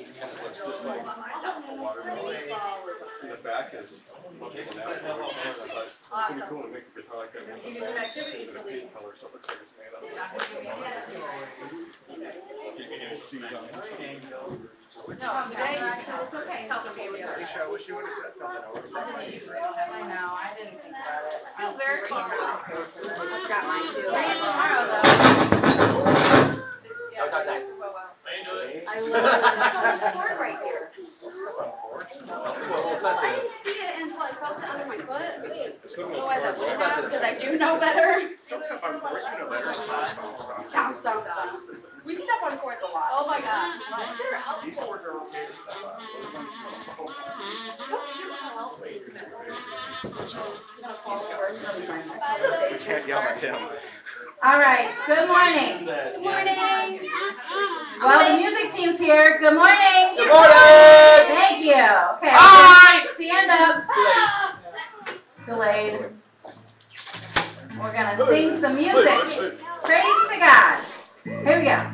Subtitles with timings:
[0.00, 2.36] and it looks just like watermelon.
[3.22, 4.00] And the back is
[4.40, 5.02] looking at it.
[5.04, 9.32] It's pretty cool to make a guitar like that with a paint color so it
[9.34, 10.08] looks like it's made out of
[13.32, 13.40] You
[15.08, 17.34] No, today, it's okay, it's okay with her.
[17.36, 18.62] Alicia, I wish you would have said something.
[18.94, 19.40] I.
[19.92, 21.40] I know, I didn't think about it.
[21.56, 22.58] I feel very comfortable.
[23.10, 24.02] I've got mine too.
[24.02, 25.02] Tomorrow though.
[27.16, 27.62] How's that
[28.60, 28.82] thing?
[28.88, 30.90] I literally There's a cord right here.
[31.34, 32.06] Step on board.
[32.12, 33.42] A I little sensitive.
[33.42, 35.90] didn't see it until I felt it under my foot.
[35.90, 38.30] Some of those Otherwise I cars would have, because I do know better.
[38.50, 39.26] Don't step on boards.
[39.32, 39.72] We know better.
[39.72, 40.64] Stop, stop, stop.
[40.64, 41.60] Stop, stop, stop.
[42.04, 43.10] We step on cords a lot.
[43.12, 43.76] Oh my gosh.
[44.64, 46.02] These boards are okay to step on.
[52.72, 53.54] We can't yell at him.
[54.42, 55.84] All right, good morning.
[55.84, 57.08] Good morning.
[58.02, 59.38] Well, the music team's here.
[59.38, 60.16] Good morning.
[60.16, 61.36] Good morning!
[61.36, 61.74] Thank you.
[61.74, 62.30] Okay.
[62.32, 63.06] Hi!
[63.14, 63.84] Stand up.
[65.46, 66.19] Delayed.
[67.80, 68.94] We're gonna sing some music.
[69.82, 70.84] Praise to God.
[71.24, 71.90] Here we go.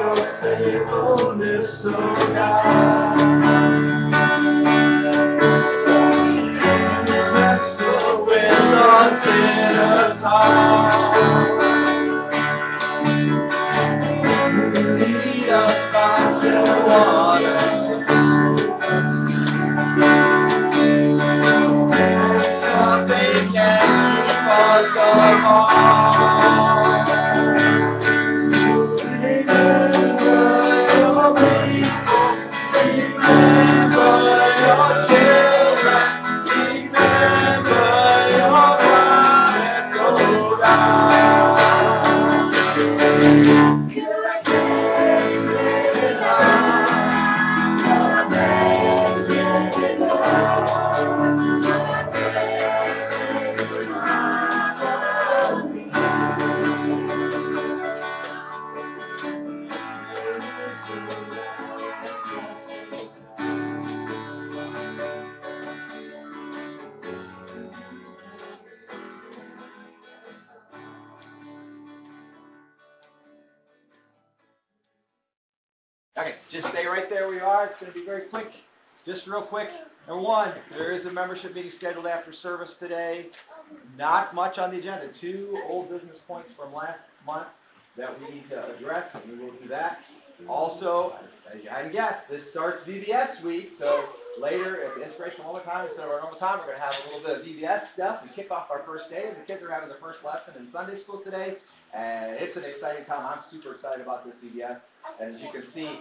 [0.00, 3.20] your faithfulness, oh God.
[7.32, 10.89] Wrestle with the sinner's heart.
[25.62, 26.69] Oh,
[79.30, 79.70] real quick.
[80.08, 83.26] Number one, there is a membership meeting scheduled after service today.
[83.96, 85.06] Not much on the agenda.
[85.08, 87.46] Two old business points from last month
[87.96, 90.02] that we need to address, and we will do that.
[90.48, 91.14] Also,
[91.52, 94.04] as you had to guess, this starts VBS week, so
[94.40, 96.98] later at the inspirational moment time, instead of our normal time, we're going to have
[97.04, 98.22] a little bit of VBS stuff.
[98.24, 100.68] We kick off our first day, and the kids are having their first lesson in
[100.68, 101.56] Sunday school today,
[101.94, 103.26] and it's an exciting time.
[103.26, 104.82] I'm super excited about this VBS.
[105.20, 105.98] And as you can see,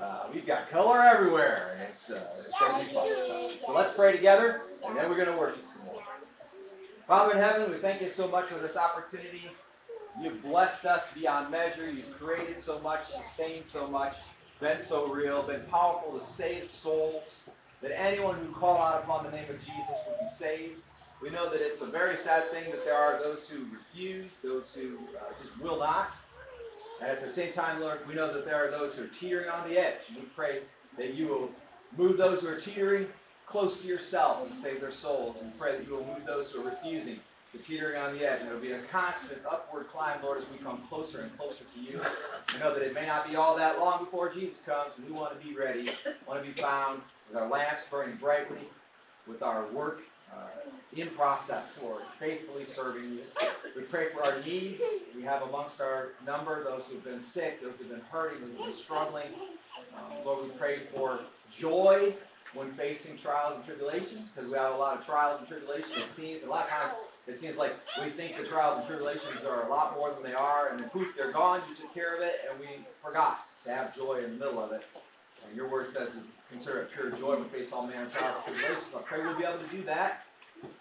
[0.00, 3.08] uh, we've got color everywhere, and it's, uh, it's be fun.
[3.26, 6.02] So, so let's pray together, and then we're going to worship some more.
[7.06, 9.50] Father in heaven, we thank you so much for this opportunity.
[10.20, 11.90] You've blessed us beyond measure.
[11.90, 14.14] You've created so much, sustained so much,
[14.60, 17.42] been so real, been powerful to save souls,
[17.82, 20.80] that anyone who call out upon the name of Jesus will be saved.
[21.22, 24.72] We know that it's a very sad thing that there are those who refuse, those
[24.74, 26.12] who uh, just will not.
[27.00, 29.48] And at the same time, Lord, we know that there are those who are teetering
[29.48, 30.00] on the edge.
[30.08, 30.60] And we pray
[30.96, 31.50] that you will
[31.96, 33.06] move those who are teetering
[33.46, 35.36] close to yourself and save their souls.
[35.40, 37.20] And we pray that you will move those who are refusing
[37.52, 38.40] to teetering on the edge.
[38.40, 41.80] And it'll be a constant upward climb, Lord, as we come closer and closer to
[41.80, 42.00] you.
[42.54, 45.12] We know that it may not be all that long before Jesus comes, and we
[45.12, 45.90] want to be ready,
[46.26, 48.68] want to be found with our lamps burning brightly,
[49.26, 50.00] with our work
[50.96, 53.20] in process, Lord, faithfully serving you.
[53.76, 54.82] We pray for our needs.
[55.14, 58.66] We have amongst our number those who've been sick, those who've been hurting, those who've
[58.66, 59.28] been struggling.
[59.96, 61.20] Um, Lord, we pray for
[61.56, 62.14] joy
[62.54, 65.92] when facing trials and tribulations, because we have a lot of trials and tribulations.
[65.96, 66.92] It seems a lot of times
[67.28, 70.34] it seems like we think the trials and tribulations are a lot more than they
[70.34, 71.62] are, and poof, they're gone.
[71.68, 72.66] You took care of it, and we
[73.04, 74.82] forgot to have joy in the middle of it.
[75.46, 76.08] And your word says,
[76.50, 78.94] consider it pure joy when we face all manner of trials and tribulations.
[78.94, 80.24] I pray we'll be able to do that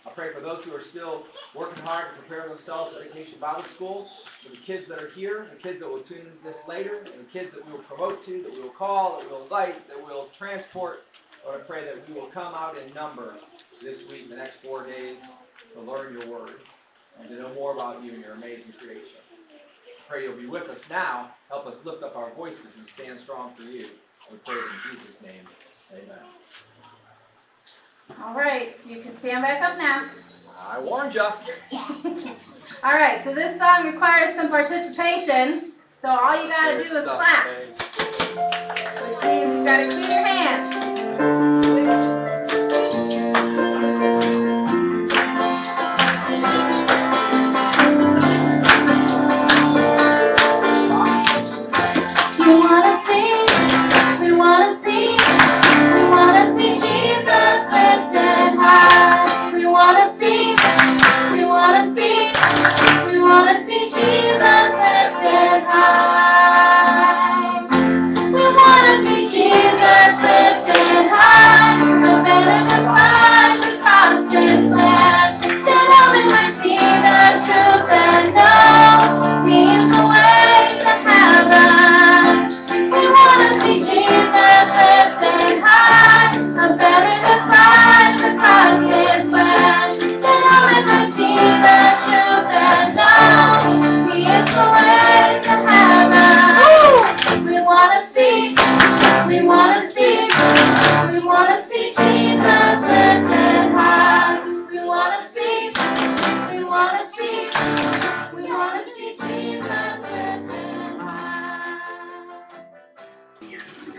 [0.06, 3.63] I pray for those who are still working hard to prepare themselves for Vacation Bible
[3.63, 4.10] School,
[4.44, 7.19] for the kids that are here, the kids that will tune in this later, and
[7.19, 9.88] the kids that we will promote to, that we will call, that we will invite,
[9.88, 11.04] that we will transport.
[11.45, 13.36] Lord, I pray that we will come out in number
[13.81, 15.21] this week, the next four days,
[15.74, 16.56] to learn your word
[17.19, 19.19] and to know more about you and your amazing creation.
[19.50, 21.31] I pray you'll be with us now.
[21.50, 23.88] Help us lift up our voices and stand strong for you.
[24.31, 25.48] We pray in Jesus' name.
[25.91, 26.18] Amen.
[28.21, 30.03] All right, so you can stand back up now.
[30.59, 31.21] I warned you.
[32.83, 35.74] All right, so this song requires some participation.
[36.01, 37.45] So all you gotta do is clap,
[39.01, 40.69] which means you gotta clean your hands.
[72.59, 74.69] Better than Christ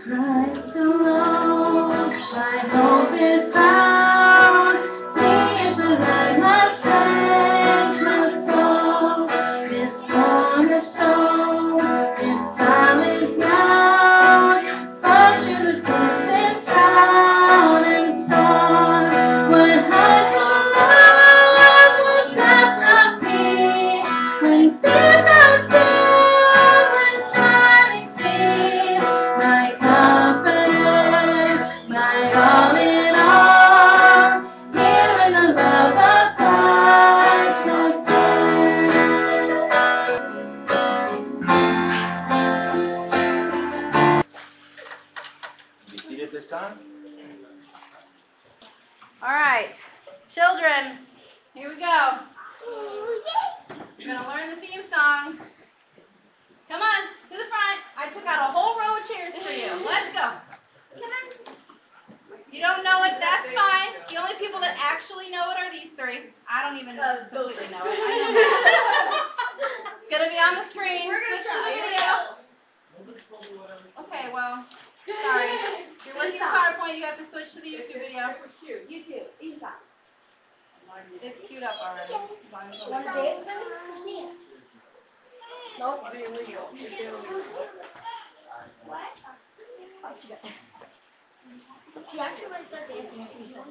[0.03, 3.90] Christ alone, my hope is found.
[46.51, 46.77] Time.
[49.23, 49.73] All right,
[50.27, 50.99] children,
[51.53, 52.17] here we go.
[53.97, 55.39] We're gonna learn the theme song.
[56.67, 57.79] Come on, to the front.
[57.95, 59.85] I took out a whole row of chairs for you.
[59.85, 60.31] Let's go.
[62.51, 63.95] You don't know it, that's fine.
[64.09, 66.33] The only people that actually know it are these three.
[66.51, 67.95] I don't even completely know it.
[67.95, 69.15] I know.
[70.01, 71.07] It's gonna be on the screen.
[71.07, 72.35] Switch to the video.
[74.01, 74.65] Okay, well,
[75.23, 75.87] sorry.
[76.01, 78.33] If you're looking at PowerPoint, you have to switch to the YouTube video.
[78.89, 79.69] YouTube, Isa.
[81.21, 82.13] It's queued up already.
[82.13, 83.45] As long as Want to nobody dance?
[83.45, 84.37] Dance.
[85.77, 86.03] Nope.
[86.09, 86.69] It'd be illegal.
[86.73, 87.41] It'd illegal.
[88.85, 89.13] What?
[90.03, 90.41] Oh, she got-
[92.11, 93.67] She actually might start dancing if we start.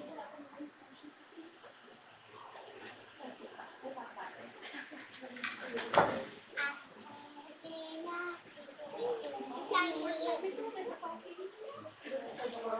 [12.71, 12.79] Okay,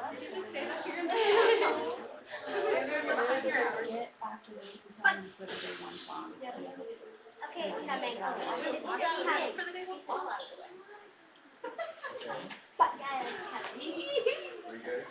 [7.87, 8.15] coming.
[8.15, 10.29] Okay, for the day one song.
[12.79, 15.03] But guys, Are you good?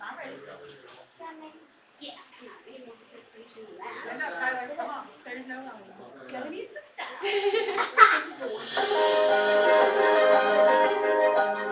[0.00, 0.36] I'm ready.
[1.18, 1.52] coming.
[2.00, 2.16] Yeah.
[4.06, 4.68] Stand up, Tyler.
[4.78, 5.04] Come on.
[5.26, 5.84] There's no home.
[6.32, 6.68] Gonna be
[11.18, 11.67] Get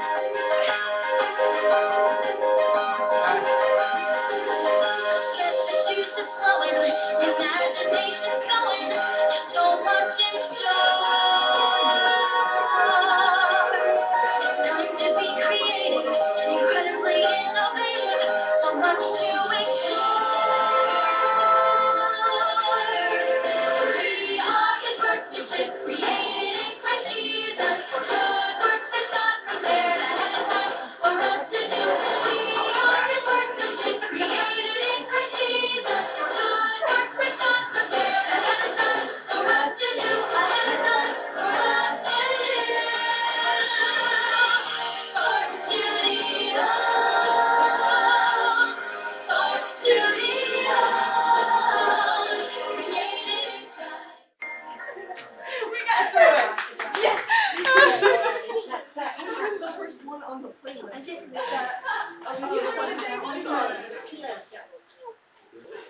[8.24, 8.88] imagination's going.
[8.88, 11.05] There's so much in store.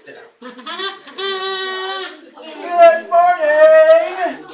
[0.06, 0.54] Sit down.
[2.40, 4.46] Good morning.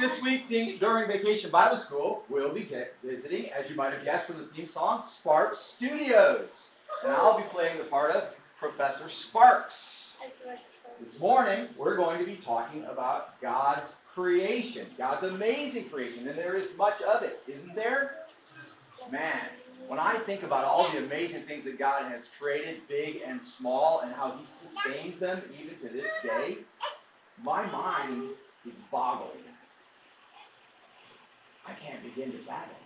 [0.00, 0.48] This week
[0.80, 2.66] during Vacation Bible School, we'll be
[3.04, 6.70] visiting, as you might have guessed from the theme song, Sparks Studios.
[7.04, 10.16] And I'll be playing the part of Professor Sparks.
[10.98, 16.56] This morning, we're going to be talking about God's creation, God's amazing creation, and there
[16.56, 18.24] is much of it, isn't there?
[19.12, 19.44] Man,
[19.88, 24.00] when I think about all the amazing things that God has created, big and small,
[24.04, 26.58] and how He sustains them even to this day,
[27.42, 28.28] my mind
[28.68, 29.32] is boggled.
[31.66, 32.76] I can't begin to fathom.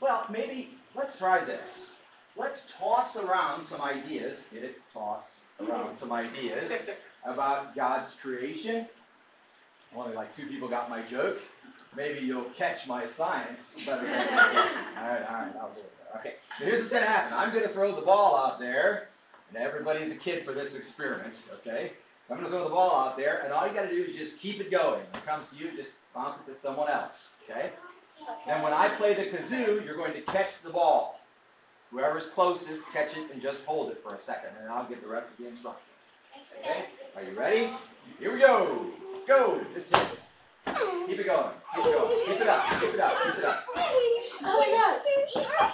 [0.00, 1.98] Well, maybe let's try this.
[2.36, 4.38] Let's toss around some ideas.
[4.52, 4.76] Get it?
[4.92, 6.88] Toss around some ideas
[7.24, 8.86] about God's creation.
[9.96, 11.38] Only like two people got my joke.
[11.94, 16.01] Maybe you'll catch my science better than all right, all right, I'll do it.
[16.16, 17.32] Okay, so here's what's going to happen.
[17.32, 19.08] I'm going to throw the ball out there,
[19.48, 21.92] and everybody's a kid for this experiment, okay?
[22.30, 24.16] I'm going to throw the ball out there, and all you got to do is
[24.16, 25.00] just keep it going.
[25.10, 27.70] When it comes to you, just bounce it to someone else, okay?
[28.46, 31.20] And when I play the kazoo, you're going to catch the ball.
[31.90, 35.08] Whoever's closest, catch it and just hold it for a second, and I'll give the
[35.08, 35.88] rest of the instructions.
[36.60, 36.86] Okay?
[37.16, 37.70] Are you ready?
[38.18, 38.86] Here we go.
[39.26, 39.60] Go.
[39.74, 41.06] Just hit it.
[41.06, 41.52] Keep it going.
[41.74, 42.26] Keep it going.
[42.26, 42.80] Keep it up.
[42.80, 43.22] Keep it up.
[43.22, 43.64] Keep it up.
[44.44, 45.72] Oh my god.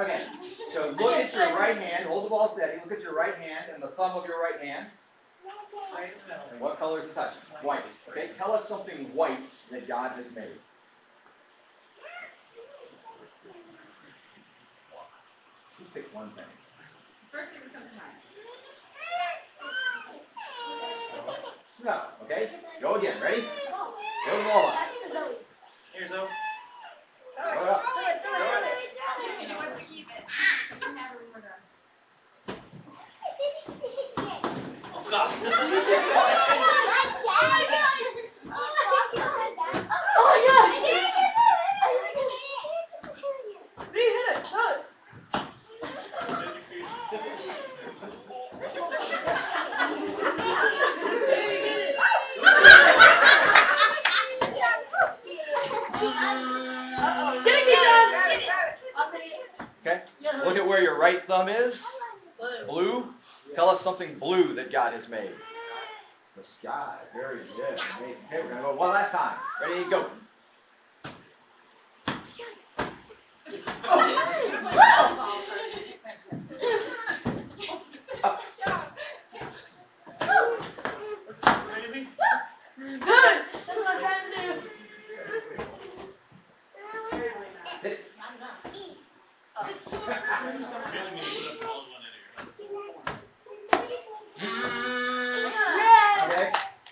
[0.00, 0.26] Okay.
[0.72, 2.06] So look at your right hand.
[2.06, 2.78] Hold the ball steady.
[2.84, 4.86] Look at your right hand and the thumb of your right hand.
[6.52, 7.34] And what color is the touch?
[7.62, 7.84] White.
[8.08, 8.30] Okay.
[8.38, 10.56] Tell us something white that God has made.
[15.78, 16.44] Just pick one thing.
[21.80, 22.02] Snow.
[22.24, 22.50] Okay.
[22.82, 23.22] Go again.
[23.22, 23.40] Ready?
[23.40, 24.74] Throw the ball up.
[25.92, 26.28] Here's Zoe.
[27.36, 27.84] Throw it up.
[35.06, 36.36] Okay.
[60.44, 61.86] Look at where your right thumb is.
[62.66, 63.06] Blue.
[63.54, 65.30] Tell us something blue that God has made.
[66.36, 66.96] The sky.
[67.14, 67.78] Very good.
[67.98, 68.16] Amazing.
[68.28, 69.36] Okay, we're gonna go one last time.
[69.60, 69.88] Ready?
[69.90, 70.06] Go.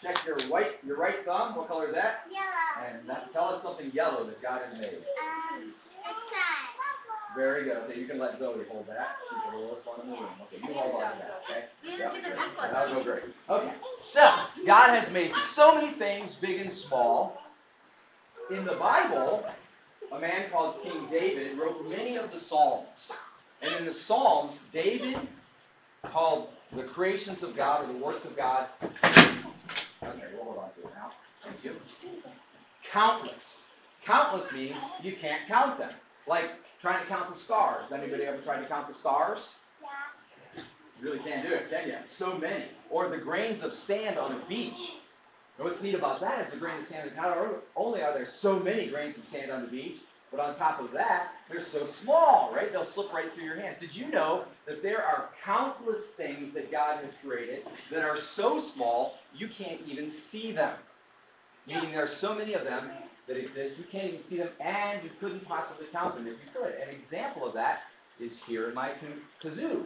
[0.02, 1.54] Check your white your right thumb.
[1.54, 2.26] What color is that?
[2.30, 2.88] Yellow.
[2.88, 4.94] And that, tell us something yellow that God has made.
[4.94, 5.74] Um,
[6.04, 7.34] a sun.
[7.36, 7.76] Very good.
[7.88, 9.16] Okay, you can let Zoe hold that.
[9.28, 10.30] She's the littlest one in the room.
[10.42, 11.42] Okay, you hold on to that.
[11.50, 11.64] Okay.
[11.98, 12.72] Yep, great.
[12.72, 13.22] That'll go great.
[13.48, 13.72] Okay.
[14.00, 14.34] So
[14.66, 17.42] God has made so many things, big and small.
[18.50, 19.44] In the Bible,
[20.12, 23.12] a man called King David wrote many of the Psalms.
[23.62, 25.16] And in the Psalms, David
[26.04, 28.66] called the creations of God or the works of God.
[28.82, 31.12] Okay, we'll hold on to it now.
[31.44, 31.76] Thank you.
[32.90, 33.62] Countless.
[34.04, 35.90] Countless means you can't count them.
[36.26, 36.50] Like
[36.80, 37.84] trying to count the stars.
[37.92, 39.50] Anybody ever tried to count the stars?
[39.82, 40.62] Yeah.
[41.00, 41.96] You really can't do it, can you?
[42.06, 42.64] So many.
[42.90, 44.92] Or the grains of sand on a beach.
[45.58, 47.36] And what's neat about that is the grain of sand, not
[47.76, 49.98] only are there so many grains of sand on the beach,
[50.30, 52.70] but on top of that, they're so small, right?
[52.70, 53.80] They'll slip right through your hands.
[53.80, 58.60] Did you know that there are countless things that God has created that are so
[58.60, 60.74] small you can't even see them?
[61.66, 62.90] Meaning there are so many of them
[63.26, 66.50] that exist, you can't even see them, and you couldn't possibly count them if you
[66.60, 66.74] could.
[66.74, 67.82] An example of that
[68.20, 69.84] is here in my ka- kazoo.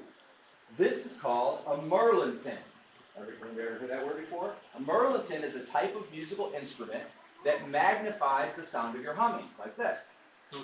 [0.77, 2.59] This is called a mirliton.
[2.59, 2.72] Everybody
[3.17, 4.55] ever heard that word before?
[4.77, 7.05] A mirliton is a type of musical instrument
[7.45, 10.05] that magnifies the sound of your humming, like this.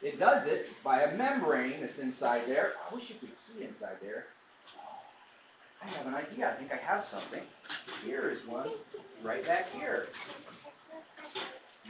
[0.00, 2.74] It does it by a membrane that's inside there.
[2.88, 4.26] I wish you could see inside there.
[5.82, 6.50] I have an idea.
[6.50, 7.42] I think I have something.
[8.04, 8.70] Here is one
[9.22, 10.06] right back here.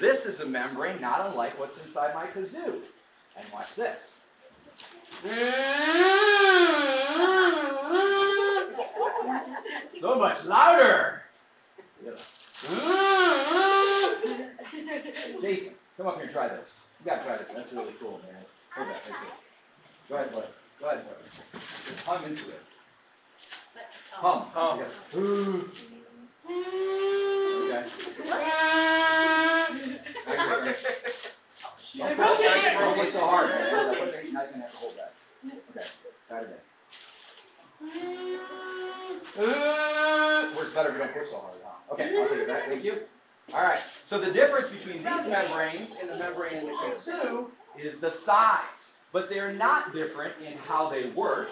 [0.01, 2.81] This is a membrane not unlike what's inside my kazoo.
[3.37, 4.17] And watch this.
[10.01, 11.23] So much louder.
[15.41, 16.79] Jason, come up here and try this.
[17.01, 17.47] You gotta try this.
[17.55, 18.45] That's really cool, man.
[18.75, 19.31] Hold that right there.
[20.09, 20.47] Go ahead, buddy.
[20.81, 21.63] Go ahead, buddy.
[21.87, 22.63] Just hum into it.
[24.13, 24.47] Hum.
[24.53, 24.81] Hum.
[25.15, 25.71] Ooh.
[27.71, 27.85] Okay.
[31.99, 34.13] Don't push, don't push so hard, man.
[34.25, 35.13] You're not gonna have to hold that.
[35.45, 35.87] Okay.
[36.29, 36.65] Try it
[40.79, 41.55] better if you don't push so hard.
[41.65, 41.95] Huh?
[41.95, 42.69] Okay, I'll take it back.
[42.69, 43.01] Thank you.
[43.53, 43.81] All right.
[44.05, 47.47] So the difference between these membranes and the membrane in the kintsugi
[47.79, 51.49] is the size, but they're not different in how they work.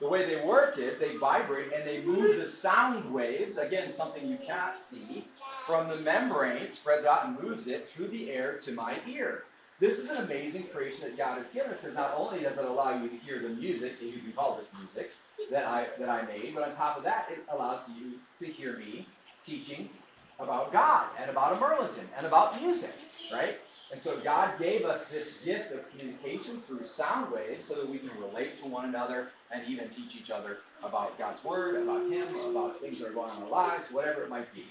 [0.00, 4.26] The way they work is they vibrate and they move the sound waves, again, something
[4.26, 5.26] you cannot see,
[5.66, 9.44] from the membrane, spreads out and moves it through the air to my ear.
[9.78, 12.64] This is an amazing creation that God has given us because not only does it
[12.64, 15.10] allow you to hear the music, if you can call this music,
[15.50, 18.78] that I, that I made, but on top of that, it allows you to hear
[18.78, 19.06] me
[19.44, 19.88] teaching
[20.38, 22.94] about God and about a Mirliton and about music,
[23.32, 23.58] right?
[23.92, 27.98] And so God gave us this gift of communication through sound waves so that we
[27.98, 32.34] can relate to one another and even teach each other about God's Word, about Him,
[32.50, 34.64] about things that are going on in our lives, whatever it might be.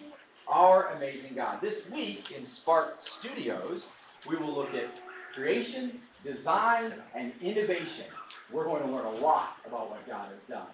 [0.47, 1.61] Our amazing God.
[1.61, 3.91] This week in Spark Studios,
[4.27, 4.89] we will look at
[5.33, 8.05] creation, design, and innovation.
[8.51, 10.67] We're going to learn a lot about what God has done.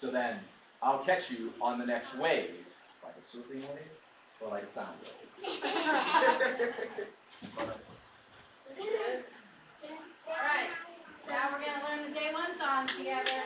[0.00, 0.38] So then,
[0.82, 2.50] I'll catch you on the next wave,
[3.02, 3.90] like a surfing wave
[4.40, 5.52] or like a sound wave.
[10.28, 10.70] Alright,
[11.28, 13.42] now we're gonna learn the day one song together.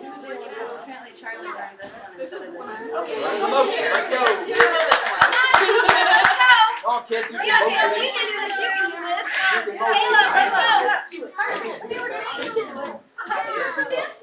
[0.00, 3.84] Apparently Charlie learned this one instead of the Run the motion.
[3.92, 4.20] Let's go.
[6.82, 7.32] Come on, kids.
[7.32, 8.00] You can Yeah, motion.
[8.00, 8.58] we can do this.
[8.58, 9.26] You can do this.
[9.54, 10.00] You can motion.
[10.00, 10.60] Caleb, let's go.
[13.28, 14.21] I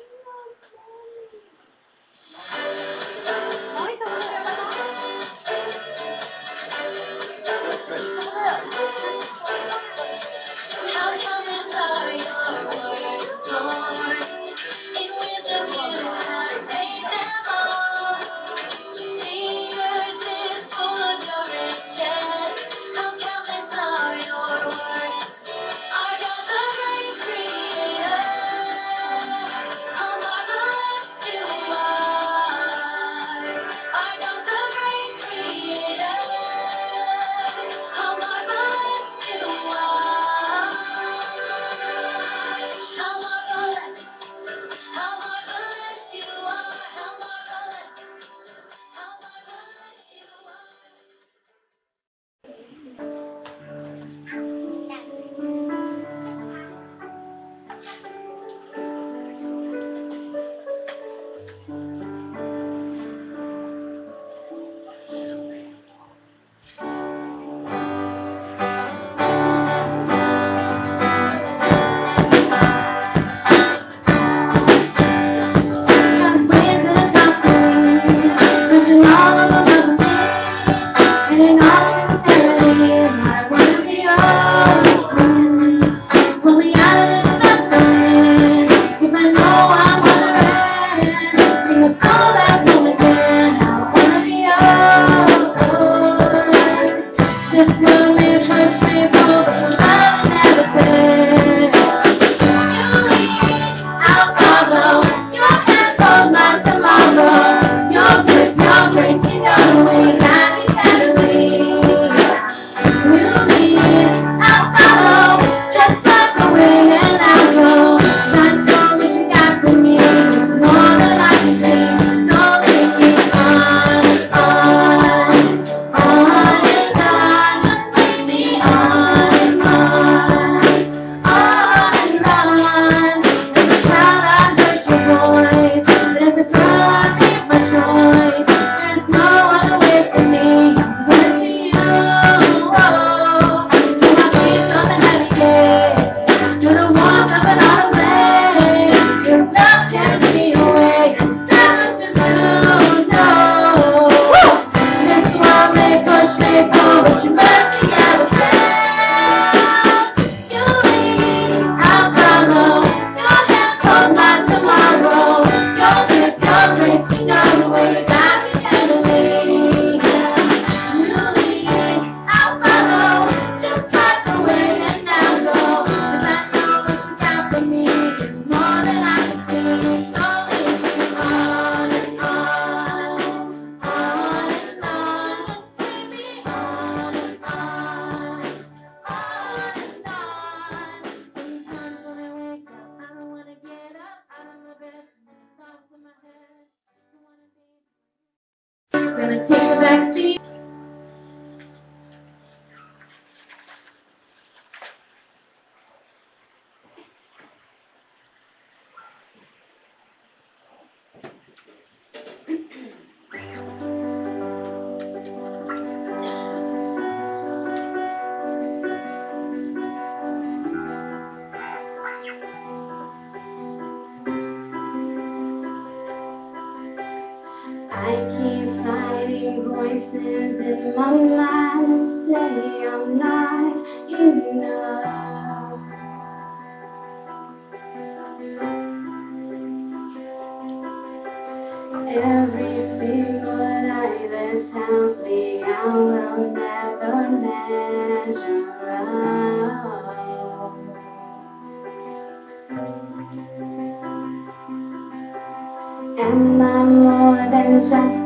[257.90, 258.19] than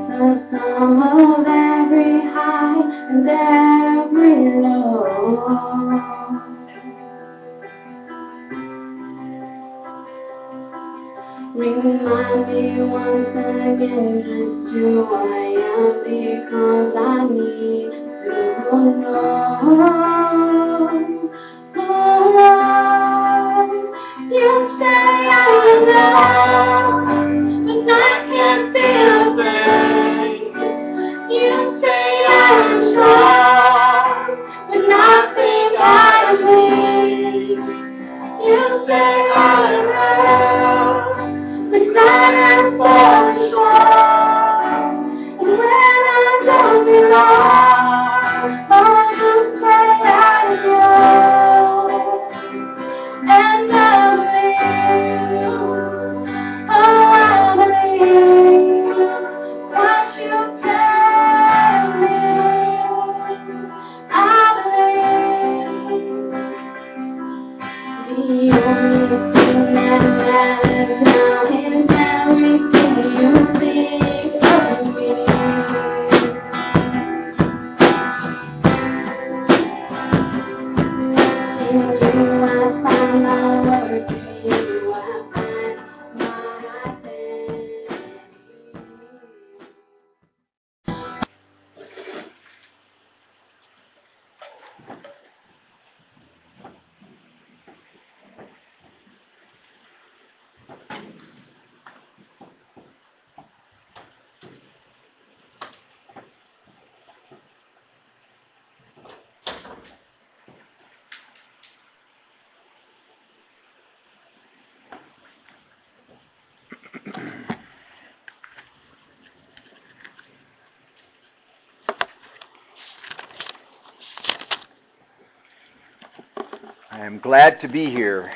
[127.14, 128.32] I am glad to be here.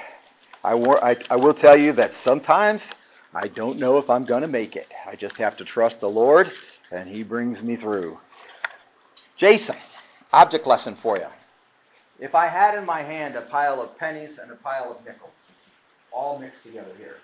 [0.63, 2.93] I, war- I, I will tell you that sometimes
[3.33, 4.93] I don't know if I'm going to make it.
[5.03, 6.51] I just have to trust the Lord,
[6.91, 8.19] and He brings me through.
[9.35, 9.77] Jason,
[10.31, 11.25] object lesson for you.
[12.19, 15.31] If I had in my hand a pile of pennies and a pile of nickels,
[16.11, 17.17] all mixed together here,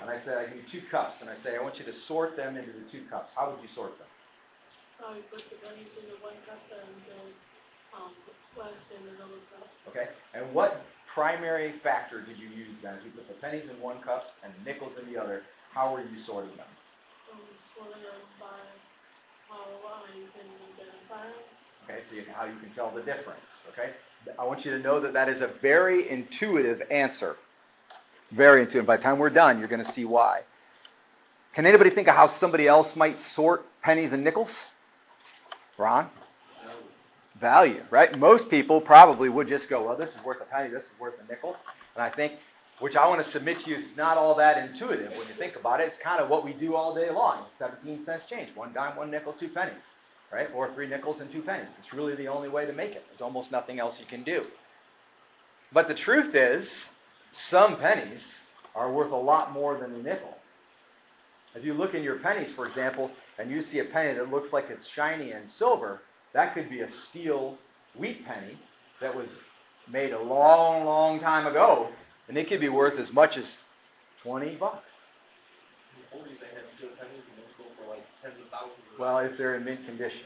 [0.00, 1.92] and I said, I give you two cups, and I say, I want you to
[1.92, 4.06] sort them into the two cups, how would you sort them?
[5.28, 7.33] Put the pennies in the one cup and the,
[9.88, 10.08] Okay?
[10.34, 12.98] And what primary factor did you use then?
[13.04, 15.42] You put the pennies in one cup and the nickels in the other.
[15.72, 16.66] How were you sorting them?
[17.76, 18.46] Sorting them by
[19.48, 21.26] how I can identify.
[21.84, 23.46] Okay, so you, how you can tell the difference.
[23.72, 23.90] Okay,
[24.38, 27.36] I want you to know that that is a very intuitive answer.
[28.30, 28.86] Very intuitive.
[28.86, 30.42] By the time we're done, you're going to see why.
[31.54, 34.68] Can anybody think of how somebody else might sort pennies and nickels?
[35.78, 36.08] Ron?
[37.40, 38.16] Value, right?
[38.18, 41.14] Most people probably would just go, well, this is worth a penny, this is worth
[41.20, 41.56] a nickel.
[41.96, 42.34] And I think,
[42.78, 45.56] which I want to submit to you is not all that intuitive when you think
[45.56, 45.88] about it.
[45.88, 47.44] It's kind of what we do all day long.
[47.58, 48.54] 17 cents change.
[48.54, 49.82] One dime, one nickel, two pennies
[50.34, 50.48] right?
[50.54, 51.68] Or three nickels and two pennies.
[51.78, 53.04] It's really the only way to make it.
[53.08, 54.44] There's almost nothing else you can do.
[55.72, 56.88] But the truth is,
[57.32, 58.40] some pennies
[58.74, 60.36] are worth a lot more than a nickel.
[61.54, 64.52] If you look in your pennies, for example, and you see a penny that looks
[64.52, 66.02] like it's shiny and silver,
[66.34, 67.56] that could be a steel
[67.96, 68.58] wheat penny
[69.00, 69.28] that was
[69.90, 71.88] made a long, long time ago,
[72.28, 73.58] and it could be worth as much as
[74.22, 74.86] 20 bucks.
[78.98, 80.20] Well, if they're in mint condition,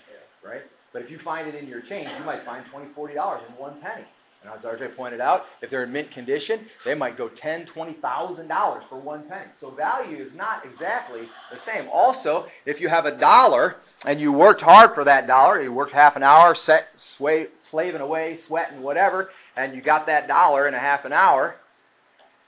[0.45, 0.63] right?
[0.93, 3.81] But if you find it in your change, you might find $20, $40 in one
[3.81, 4.05] penny.
[4.43, 7.93] And as RJ pointed out, if they're in mint condition, they might go ten, twenty
[7.93, 9.51] thousand dollars for one penny.
[9.61, 11.89] So value is not exactly the same.
[11.93, 15.93] Also, if you have a dollar and you worked hard for that dollar, you worked
[15.93, 20.75] half an hour, set, sway, slaving away, sweating, whatever, and you got that dollar in
[20.75, 21.57] a half an hour,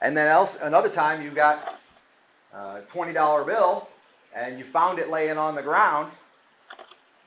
[0.00, 1.76] and then else another time you got
[2.54, 3.88] a twenty dollar bill
[4.34, 6.12] and you found it laying on the ground.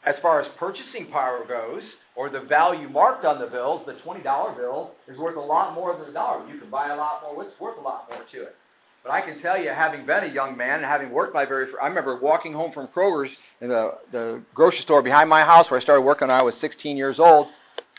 [0.06, 4.24] As far as purchasing power goes, or the value marked on the bills, the $20
[4.56, 6.48] bill is worth a lot more than a dollar.
[6.48, 8.56] You can buy a lot more, it's worth a lot more to it.
[9.04, 11.66] But I can tell you, having been a young man and having worked my very,
[11.66, 15.70] first, I remember walking home from Kroger's in the, the grocery store behind my house
[15.70, 17.50] where I started working when I was 16 years old,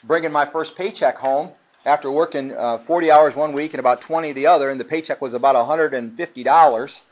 [0.03, 1.51] bringing my first paycheck home
[1.85, 5.21] after working uh, 40 hours one week and about 20 the other, and the paycheck
[5.21, 7.05] was about $150.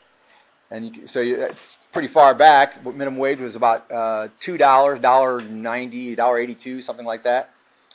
[0.72, 2.82] And you, so you, it's pretty far back.
[2.82, 7.50] Minimum wage was about uh, two dollars, dollar ninety, dollar eighty-two, something like that.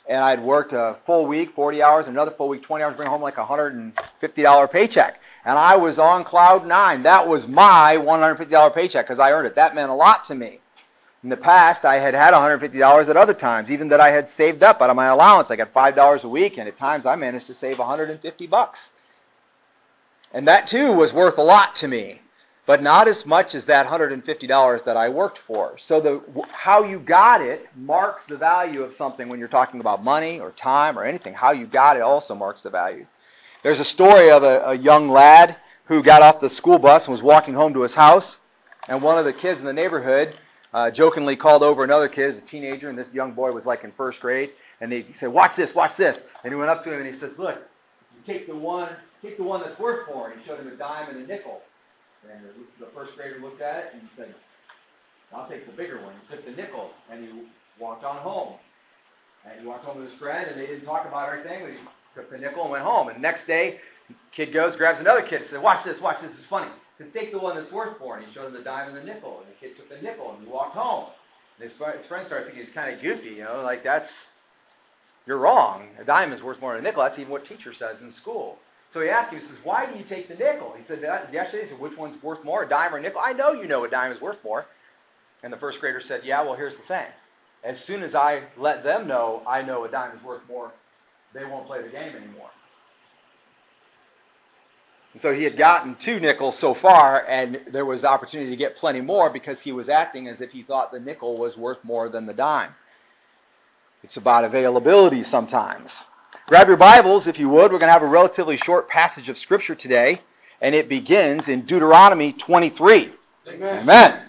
[0.08, 3.20] And I'd worked a full week, 40 hours, another full week, 20 hours, bring home
[3.20, 5.20] like a $150 paycheck.
[5.44, 7.02] And I was on cloud nine.
[7.02, 9.56] That was my $150 paycheck because I earned it.
[9.56, 10.60] That meant a lot to me.
[11.22, 14.62] In the past, I had had $150 at other times, even that I had saved
[14.62, 15.50] up out of my allowance.
[15.50, 18.90] I got $5 a week, and at times I managed to save 150 bucks.
[20.32, 22.20] And that too was worth a lot to me
[22.68, 25.78] but not as much as that $150 that I worked for.
[25.78, 26.20] So the
[26.52, 30.50] how you got it marks the value of something when you're talking about money or
[30.50, 31.32] time or anything.
[31.32, 33.06] How you got it also marks the value.
[33.62, 37.12] There's a story of a, a young lad who got off the school bus and
[37.12, 38.38] was walking home to his house,
[38.86, 40.36] and one of the kids in the neighborhood
[40.74, 43.92] uh, jokingly called over another kid, a teenager, and this young boy was like in
[43.92, 44.50] first grade,
[44.82, 47.14] and they said, "Watch this, watch this," and he went up to him and he
[47.14, 48.90] says, "Look, you take the one,
[49.22, 51.62] take the one that's worth more," and he showed him a dime and a nickel.
[52.24, 52.44] And
[52.80, 54.34] the, first grader looked at it and said,
[55.32, 56.14] I'll take the bigger one.
[56.28, 57.30] He took the nickel and he
[57.78, 58.54] walked on home.
[59.44, 61.62] And he walked home with his friend and they didn't talk about anything.
[61.62, 61.78] But he
[62.14, 63.08] took the nickel and went home.
[63.08, 63.80] And next day,
[64.32, 66.70] kid goes, grabs another kid says, watch this, watch this, it's funny.
[66.98, 68.16] Said, take the one that's worth more.
[68.16, 69.40] And he showed him the dime and the nickel.
[69.40, 71.06] And the kid took the nickel and he walked home.
[71.58, 74.28] And his, his friend started thinking he's kind of goofy, you know, like that's,
[75.26, 75.88] you're wrong.
[76.00, 77.02] A dime is worth more than a nickel.
[77.02, 78.58] That's even what teacher says in school.
[78.90, 80.74] So he asked him, he says, why do you take the nickel?
[80.78, 83.20] He said, yesterday, he said, which one's worth more, a dime or a nickel?
[83.22, 84.64] I know you know a dime is worth more.
[85.42, 87.06] And the first grader said, yeah, well, here's the thing.
[87.62, 90.72] As soon as I let them know I know a dime is worth more,
[91.34, 92.50] they won't play the game anymore.
[95.12, 98.56] And so he had gotten two nickels so far, and there was the opportunity to
[98.56, 101.82] get plenty more because he was acting as if he thought the nickel was worth
[101.82, 102.74] more than the dime.
[104.04, 106.04] It's about availability sometimes.
[106.48, 107.72] Grab your Bibles, if you would.
[107.72, 110.22] We're going to have a relatively short passage of Scripture today,
[110.62, 113.12] and it begins in Deuteronomy 23.
[113.48, 113.78] Amen.
[113.80, 114.22] Amen.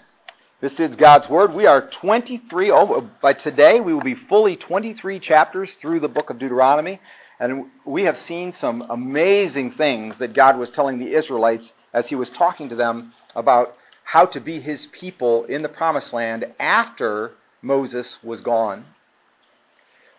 [0.60, 1.54] This is God's Word.
[1.54, 6.28] We are 23, oh, by today we will be fully 23 chapters through the book
[6.28, 7.00] of Deuteronomy,
[7.38, 12.16] and we have seen some amazing things that God was telling the Israelites as He
[12.16, 17.32] was talking to them about how to be His people in the Promised Land after
[17.62, 18.84] Moses was gone.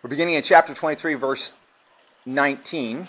[0.02, 1.52] We're beginning in chapter 23, verse
[2.24, 3.08] 19,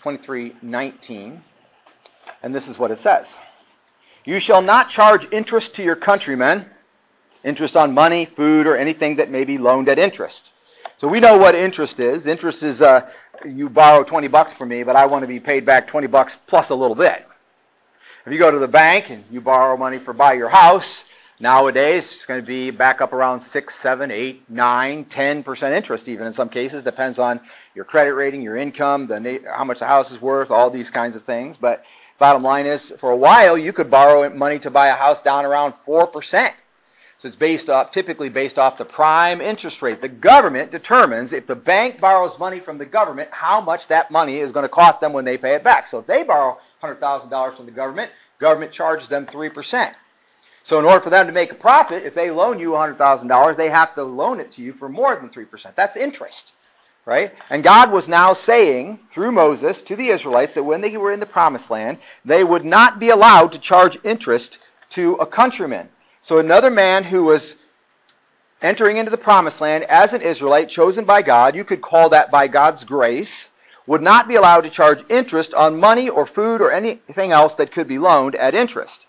[0.00, 1.42] 23, 19,
[2.42, 3.38] and this is what it says.
[4.24, 6.66] You shall not charge interest to your countrymen,
[7.44, 10.52] interest on money, food, or anything that may be loaned at interest.
[10.96, 12.26] So we know what interest is.
[12.26, 13.08] Interest is uh,
[13.46, 16.36] you borrow 20 bucks from me, but I want to be paid back 20 bucks
[16.46, 17.24] plus a little bit.
[18.26, 21.04] If you go to the bank and you borrow money for buy your house,
[21.40, 26.26] Nowadays, it's going to be back up around 6, 7, 8, 9, 10% interest even
[26.26, 26.82] in some cases.
[26.82, 27.40] Depends on
[27.76, 31.14] your credit rating, your income, the how much the house is worth, all these kinds
[31.14, 31.56] of things.
[31.56, 31.84] But
[32.18, 35.44] bottom line is, for a while, you could borrow money to buy a house down
[35.44, 36.52] around 4%.
[37.18, 40.00] So it's based off, typically based off the prime interest rate.
[40.00, 44.38] The government determines if the bank borrows money from the government, how much that money
[44.38, 45.86] is going to cost them when they pay it back.
[45.86, 49.94] So if they borrow $100,000 from the government, government charges them 3%.
[50.62, 53.70] So in order for them to make a profit, if they loan you $100,000, they
[53.70, 55.74] have to loan it to you for more than 3%.
[55.74, 56.52] That's interest.
[57.04, 57.32] Right?
[57.48, 61.20] And God was now saying through Moses to the Israelites that when they were in
[61.20, 64.58] the promised land, they would not be allowed to charge interest
[64.90, 65.88] to a countryman.
[66.20, 67.56] So another man who was
[68.60, 72.30] entering into the promised land as an Israelite chosen by God, you could call that
[72.30, 73.50] by God's grace,
[73.86, 77.72] would not be allowed to charge interest on money or food or anything else that
[77.72, 79.06] could be loaned at interest.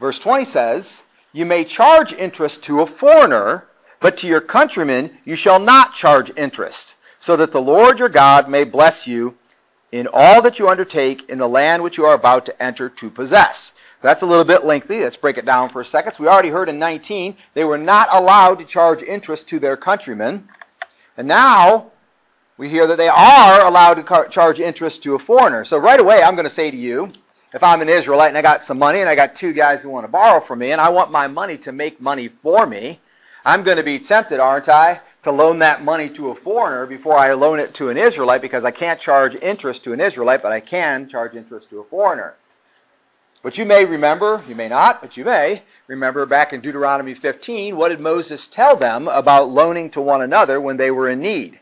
[0.00, 3.66] Verse 20 says, You may charge interest to a foreigner,
[4.00, 8.48] but to your countrymen you shall not charge interest, so that the Lord your God
[8.48, 9.36] may bless you
[9.92, 13.08] in all that you undertake in the land which you are about to enter to
[13.08, 13.72] possess.
[14.02, 15.00] That's a little bit lengthy.
[15.00, 16.12] Let's break it down for a second.
[16.12, 19.76] So we already heard in 19 they were not allowed to charge interest to their
[19.76, 20.48] countrymen.
[21.16, 21.90] And now
[22.58, 25.64] we hear that they are allowed to car- charge interest to a foreigner.
[25.64, 27.10] So right away, I'm going to say to you,
[27.56, 29.88] if I'm an Israelite and I got some money and I got two guys who
[29.88, 33.00] want to borrow from me and I want my money to make money for me,
[33.46, 37.16] I'm going to be tempted, aren't I, to loan that money to a foreigner before
[37.16, 40.52] I loan it to an Israelite because I can't charge interest to an Israelite, but
[40.52, 42.34] I can charge interest to a foreigner.
[43.42, 47.74] But you may remember, you may not, but you may remember back in Deuteronomy 15,
[47.74, 51.58] what did Moses tell them about loaning to one another when they were in need?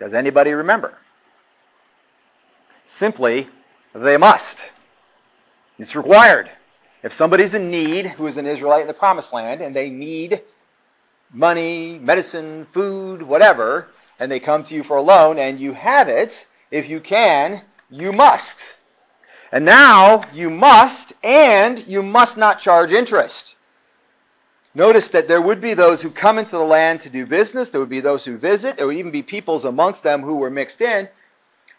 [0.00, 0.98] Does anybody remember?
[2.84, 3.48] Simply,
[4.00, 4.72] they must.
[5.78, 6.50] It's required.
[7.02, 10.42] If somebody's in need, who is an Israelite in the promised land, and they need
[11.32, 16.08] money, medicine, food, whatever, and they come to you for a loan, and you have
[16.08, 18.76] it, if you can, you must.
[19.52, 23.56] And now you must, and you must not charge interest.
[24.74, 27.80] Notice that there would be those who come into the land to do business, there
[27.80, 30.80] would be those who visit, there would even be peoples amongst them who were mixed
[30.80, 31.08] in.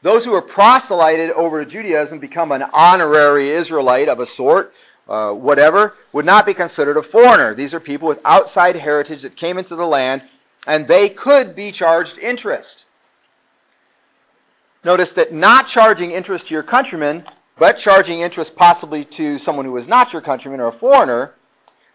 [0.02, 4.74] Those who are proselyted over to Judaism become an honorary Israelite of a sort,
[5.10, 7.54] uh, whatever, would not be considered a foreigner.
[7.54, 10.22] These are people with outside heritage that came into the land,
[10.68, 12.86] and they could be charged interest.
[14.84, 17.24] Notice that not charging interest to your countrymen,
[17.58, 21.34] but charging interest possibly to someone who is not your countryman or a foreigner,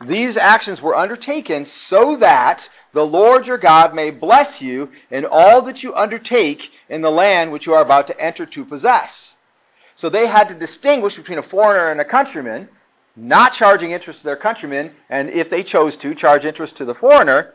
[0.07, 5.63] these actions were undertaken so that the Lord your God may bless you in all
[5.63, 9.37] that you undertake in the land which you are about to enter to possess.
[9.95, 12.69] So they had to distinguish between a foreigner and a countryman,
[13.17, 16.95] not charging interest to their countrymen, and if they chose to, charge interest to the
[16.95, 17.53] foreigner,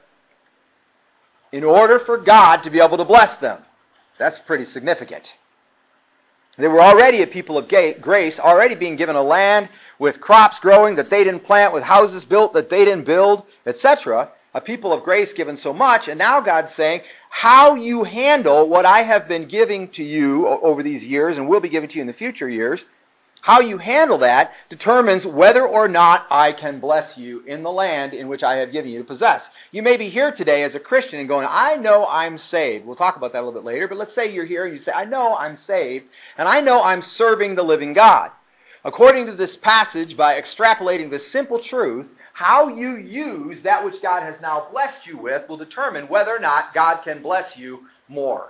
[1.52, 3.62] in order for God to be able to bless them.
[4.18, 5.38] That's pretty significant.
[6.58, 7.68] They were already a people of
[8.02, 12.26] grace, already being given a land with crops growing that they didn't plant, with houses
[12.26, 14.32] built that they didn't build, etc.
[14.56, 18.86] A people of grace given so much, and now God's saying, how you handle what
[18.86, 22.02] I have been giving to you over these years and will be giving to you
[22.02, 22.84] in the future years,
[23.42, 28.14] how you handle that determines whether or not I can bless you in the land
[28.14, 29.50] in which I have given you to possess.
[29.72, 32.86] You may be here today as a Christian and going, I know I'm saved.
[32.86, 34.80] We'll talk about that a little bit later, but let's say you're here and you
[34.80, 36.06] say, I know I'm saved,
[36.38, 38.32] and I know I'm serving the living God.
[38.84, 44.24] According to this passage, by extrapolating the simple truth, how you use that which God
[44.24, 48.50] has now blessed you with will determine whether or not God can bless you more.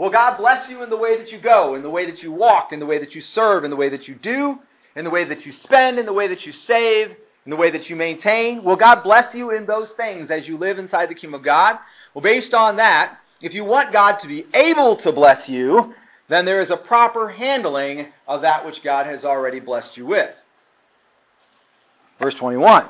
[0.00, 2.32] Will God bless you in the way that you go, in the way that you
[2.32, 4.58] walk, in the way that you serve, in the way that you do,
[4.96, 7.10] in the way that you spend, in the way that you save,
[7.44, 8.64] in the way that you maintain?
[8.64, 11.78] Will God bless you in those things as you live inside the kingdom of God?
[12.14, 15.94] Well, based on that, if you want God to be able to bless you,
[16.28, 20.34] then there is a proper handling of that which God has already blessed you with.
[22.18, 22.86] Verse 21.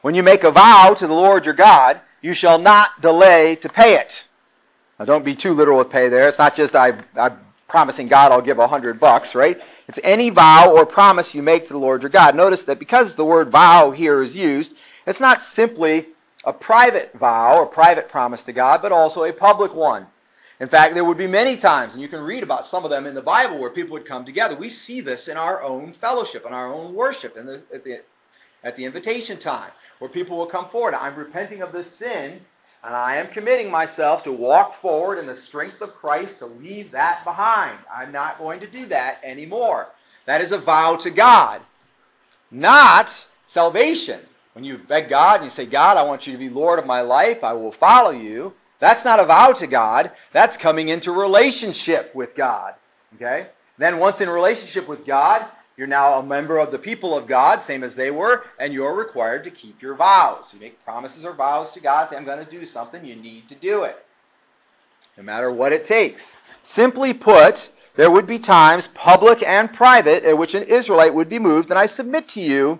[0.00, 3.68] When you make a vow to the Lord your God, you shall not delay to
[3.68, 4.28] pay it.
[4.98, 6.28] Now, don't be too literal with pay there.
[6.28, 9.60] It's not just I, I'm promising God I'll give a hundred bucks, right?
[9.88, 12.36] It's any vow or promise you make to the Lord your God.
[12.36, 14.74] Notice that because the word vow here is used,
[15.06, 16.06] it's not simply
[16.44, 20.06] a private vow or private promise to God, but also a public one.
[20.60, 23.06] In fact, there would be many times, and you can read about some of them
[23.06, 24.54] in the Bible, where people would come together.
[24.54, 28.00] We see this in our own fellowship, in our own worship, in the, at, the,
[28.62, 30.94] at the invitation time, where people will come forward.
[30.94, 32.40] I'm repenting of this sin,
[32.84, 36.90] and I am committing myself to walk forward in the strength of Christ to leave
[36.90, 37.78] that behind.
[37.92, 39.88] I'm not going to do that anymore.
[40.26, 41.62] That is a vow to God,
[42.50, 44.20] not salvation.
[44.52, 46.86] When you beg God and you say, God, I want you to be Lord of
[46.86, 48.52] my life, I will follow you.
[48.78, 50.12] That's not a vow to God.
[50.32, 52.74] That's coming into relationship with God.
[53.16, 53.48] Okay?
[53.78, 55.46] Then once in relationship with God,
[55.76, 58.94] you're now a member of the people of God, same as they were, and you're
[58.94, 60.52] required to keep your vows.
[60.52, 63.48] You make promises or vows to God, say, I'm going to do something, you need
[63.48, 63.96] to do it.
[65.16, 66.38] No matter what it takes.
[66.62, 71.38] Simply put, there would be times, public and private, at which an Israelite would be
[71.38, 72.78] moved, and I submit to you,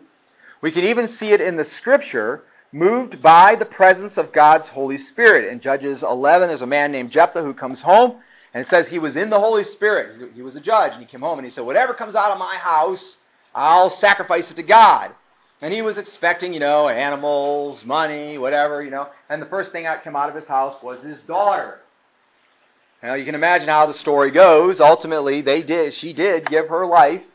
[0.61, 2.42] we can even see it in the scripture,
[2.72, 5.47] moved by the presence of God's Holy Spirit.
[5.47, 8.16] In Judges 11, there's a man named Jephthah who comes home,
[8.55, 10.30] and it says he was in the Holy Spirit.
[10.34, 12.38] He was a judge, and he came home and he said, Whatever comes out of
[12.38, 13.18] my house,
[13.52, 15.11] I'll sacrifice it to God.
[15.61, 19.09] And he was expecting, you know, animals, money, whatever, you know.
[19.28, 21.80] And the first thing that came out of his house was his daughter.
[23.02, 24.80] Now you can imagine how the story goes.
[24.80, 25.92] Ultimately, they did.
[25.92, 27.26] She did give her life.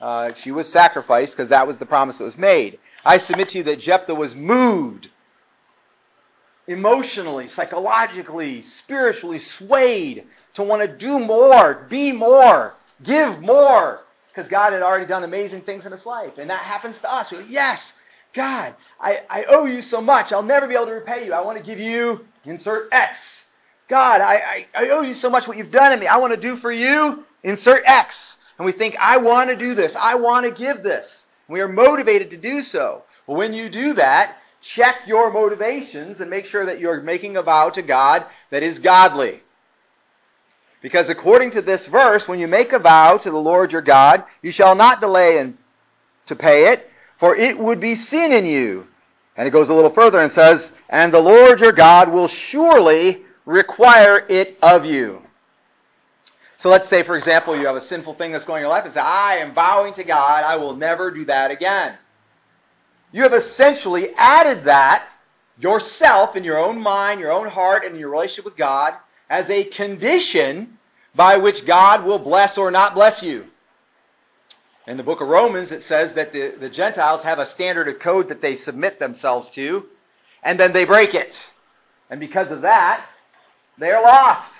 [0.00, 2.78] Uh, she was sacrificed because that was the promise that was made.
[3.04, 5.08] I submit to you that Jephthah was moved
[6.68, 14.72] emotionally, psychologically, spiritually swayed to want to do more, be more, give more, because God
[14.72, 16.38] had already done amazing things in his life.
[16.38, 17.32] And that happens to us.
[17.32, 17.94] Like, yes,
[18.34, 20.32] God, I, I owe you so much.
[20.32, 21.32] I'll never be able to repay you.
[21.32, 23.46] I want to give you, insert X.
[23.88, 26.06] God, I, I, I owe you so much what you've done to me.
[26.06, 28.36] I want to do for you, insert X.
[28.58, 29.96] And we think, I want to do this.
[29.96, 31.26] I want to give this.
[31.48, 33.04] We are motivated to do so.
[33.26, 37.42] Well, when you do that, check your motivations and make sure that you're making a
[37.42, 39.40] vow to God that is godly.
[40.80, 44.24] Because according to this verse, when you make a vow to the Lord your God,
[44.42, 45.58] you shall not delay in,
[46.26, 48.86] to pay it, for it would be sin in you.
[49.36, 53.22] And it goes a little further and says, And the Lord your God will surely
[53.44, 55.22] require it of you.
[56.58, 58.84] So let's say, for example, you have a sinful thing that's going in your life
[58.84, 61.94] and say, I am vowing to God, I will never do that again.
[63.12, 65.08] You have essentially added that
[65.58, 68.94] yourself in your own mind, your own heart, and your relationship with God
[69.28, 70.78] as a condition
[71.14, 73.46] by which God will bless or not bless you.
[74.86, 77.98] In the book of Romans, it says that the, the Gentiles have a standard of
[77.98, 79.86] code that they submit themselves to,
[80.42, 81.50] and then they break it.
[82.08, 83.04] And because of that,
[83.76, 84.57] they are lost.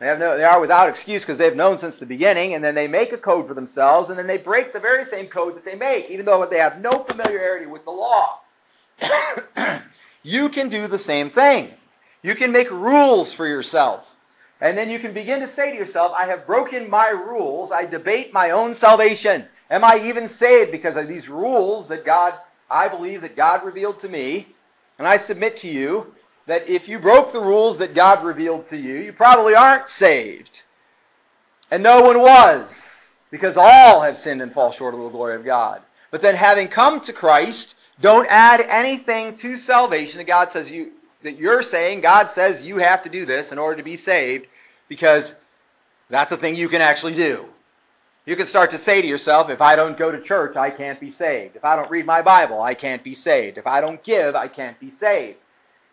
[0.00, 2.74] They, have no, they are without excuse because they've known since the beginning, and then
[2.74, 5.64] they make a code for themselves, and then they break the very same code that
[5.64, 8.40] they make, even though they have no familiarity with the law.
[10.22, 11.70] you can do the same thing.
[12.22, 14.06] You can make rules for yourself.
[14.58, 17.70] And then you can begin to say to yourself, I have broken my rules.
[17.70, 19.46] I debate my own salvation.
[19.70, 22.34] Am I even saved because of these rules that God,
[22.70, 24.46] I believe that God revealed to me?
[24.98, 26.14] And I submit to you
[26.50, 30.64] that if you broke the rules that God revealed to you, you probably aren't saved.
[31.70, 35.44] And no one was, because all have sinned and fall short of the glory of
[35.44, 35.80] God.
[36.10, 40.90] But then having come to Christ, don't add anything to salvation that God says you
[41.22, 44.48] that you're saying God says you have to do this in order to be saved
[44.88, 45.32] because
[46.08, 47.44] that's a thing you can actually do.
[48.26, 50.98] You can start to say to yourself, if I don't go to church, I can't
[50.98, 51.54] be saved.
[51.54, 53.56] If I don't read my Bible, I can't be saved.
[53.56, 55.38] If I don't give, I can't be saved.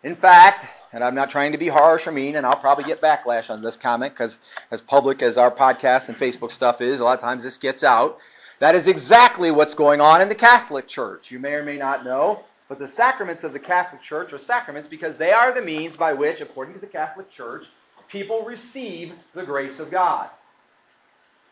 [0.02, 3.00] In fact, and I'm not trying to be harsh or mean, and I'll probably get
[3.00, 4.38] backlash on this comment because
[4.70, 7.82] as public as our podcast and Facebook stuff is, a lot of times this gets
[7.82, 8.18] out.
[8.60, 11.30] That is exactly what's going on in the Catholic Church.
[11.30, 14.86] You may or may not know but the sacraments of the Catholic Church are sacraments
[14.86, 17.64] because they are the means by which, according to the Catholic Church,
[18.08, 20.28] people receive the grace of God.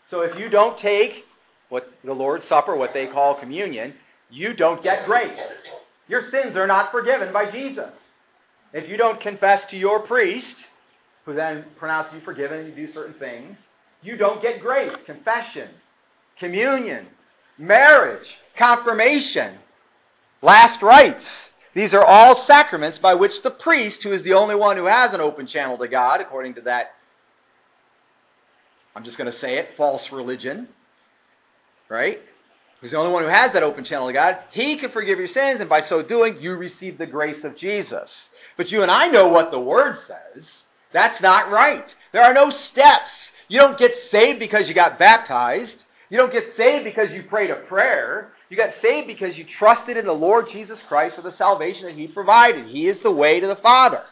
[0.08, 1.26] So if you don't take
[1.70, 3.94] what the Lord's Supper, what they call communion,
[4.30, 5.62] you don't get grace.
[6.06, 7.90] Your sins are not forgiven by Jesus.
[8.76, 10.68] If you don't confess to your priest,
[11.24, 13.58] who then pronounces you forgiven and you do certain things,
[14.02, 15.68] you don't get grace, confession,
[16.38, 17.06] communion,
[17.58, 19.54] marriage, confirmation,
[20.42, 21.52] Last rites.
[21.74, 25.12] These are all sacraments by which the priest, who is the only one who has
[25.12, 26.94] an open channel to God, according to that,
[28.94, 30.68] I'm just going to say it, false religion,
[31.88, 32.22] right?
[32.80, 35.28] Who's the only one who has that open channel to God, he can forgive your
[35.28, 38.28] sins, and by so doing, you receive the grace of Jesus.
[38.56, 40.64] But you and I know what the Word says.
[40.92, 41.94] That's not right.
[42.12, 43.32] There are no steps.
[43.48, 45.84] You don't get saved because you got baptized.
[46.10, 48.30] You don't get saved because you prayed a prayer.
[48.48, 51.94] You got saved because you trusted in the Lord Jesus Christ for the salvation that
[51.94, 52.66] He provided.
[52.66, 54.02] He is the way to the Father.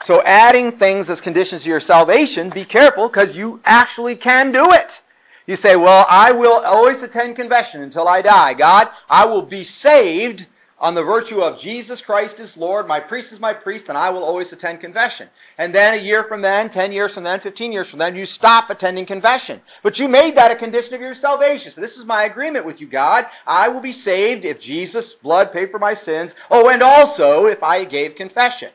[0.00, 4.72] So, adding things as conditions to your salvation, be careful because you actually can do
[4.72, 5.00] it.
[5.46, 8.54] You say, Well, I will always attend confession until I die.
[8.54, 10.46] God, I will be saved
[10.84, 14.10] on the virtue of Jesus Christ is Lord, my priest is my priest, and I
[14.10, 15.30] will always attend confession.
[15.56, 18.26] And then a year from then, 10 years from then, 15 years from then, you
[18.26, 19.62] stop attending confession.
[19.82, 21.70] But you made that a condition of your salvation.
[21.70, 23.26] So this is my agreement with you, God.
[23.46, 26.34] I will be saved if Jesus' blood paid for my sins.
[26.50, 28.70] Oh, and also if I gave confession.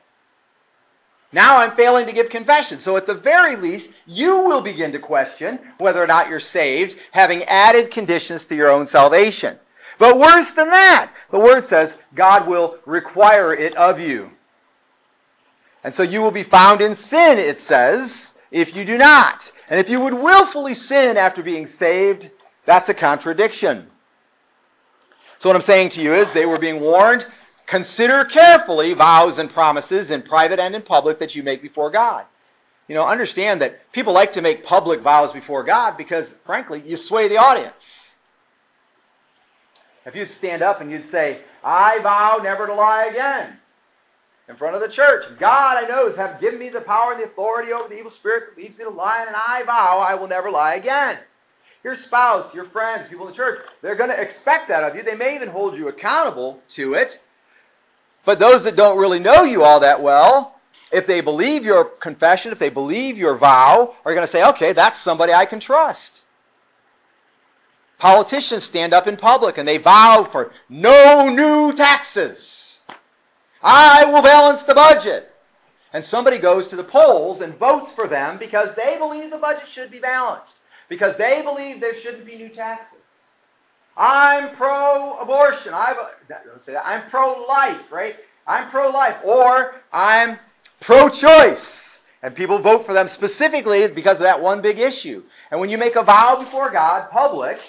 [1.31, 2.79] Now I'm failing to give confession.
[2.79, 6.97] So at the very least, you will begin to question whether or not you're saved,
[7.11, 9.57] having added conditions to your own salvation.
[9.99, 14.31] But worse than that, the word says God will require it of you.
[15.83, 19.51] And so you will be found in sin, it says, if you do not.
[19.69, 22.29] And if you would willfully sin after being saved,
[22.65, 23.87] that's a contradiction.
[25.37, 27.25] So what I'm saying to you is they were being warned,
[27.69, 32.25] consider carefully vows and promises in private and in public that you make before God.
[32.87, 36.97] You know, understand that people like to make public vows before God because, frankly, you
[36.97, 38.15] sway the audience.
[40.03, 43.55] If you'd stand up and you'd say, I vow never to lie again
[44.47, 45.25] in front of the church.
[45.37, 48.45] God, I know, has given me the power and the authority over the evil spirit
[48.47, 51.19] that leads me to lie, and I vow I will never lie again.
[51.83, 55.03] Your spouse, your friends, people in the church, they're going to expect that of you.
[55.03, 57.19] They may even hold you accountable to it.
[58.25, 60.55] But those that don't really know you all that well,
[60.91, 64.73] if they believe your confession, if they believe your vow, are going to say, okay,
[64.73, 66.23] that's somebody I can trust.
[67.99, 72.81] Politicians stand up in public and they vow for no new taxes.
[73.61, 75.29] I will balance the budget.
[75.91, 79.67] And somebody goes to the polls and votes for them because they believe the budget
[79.67, 80.55] should be balanced,
[80.87, 82.98] because they believe there shouldn't be new taxes.
[83.99, 85.73] I'm pro-abortion.
[85.73, 85.93] I
[86.29, 86.87] don't say that.
[86.87, 88.15] I'm pro-life, right?
[88.47, 90.39] I'm pro-life, or I'm
[90.79, 95.21] pro-choice, and people vote for them specifically because of that one big issue.
[95.51, 97.59] And when you make a vow before God, public,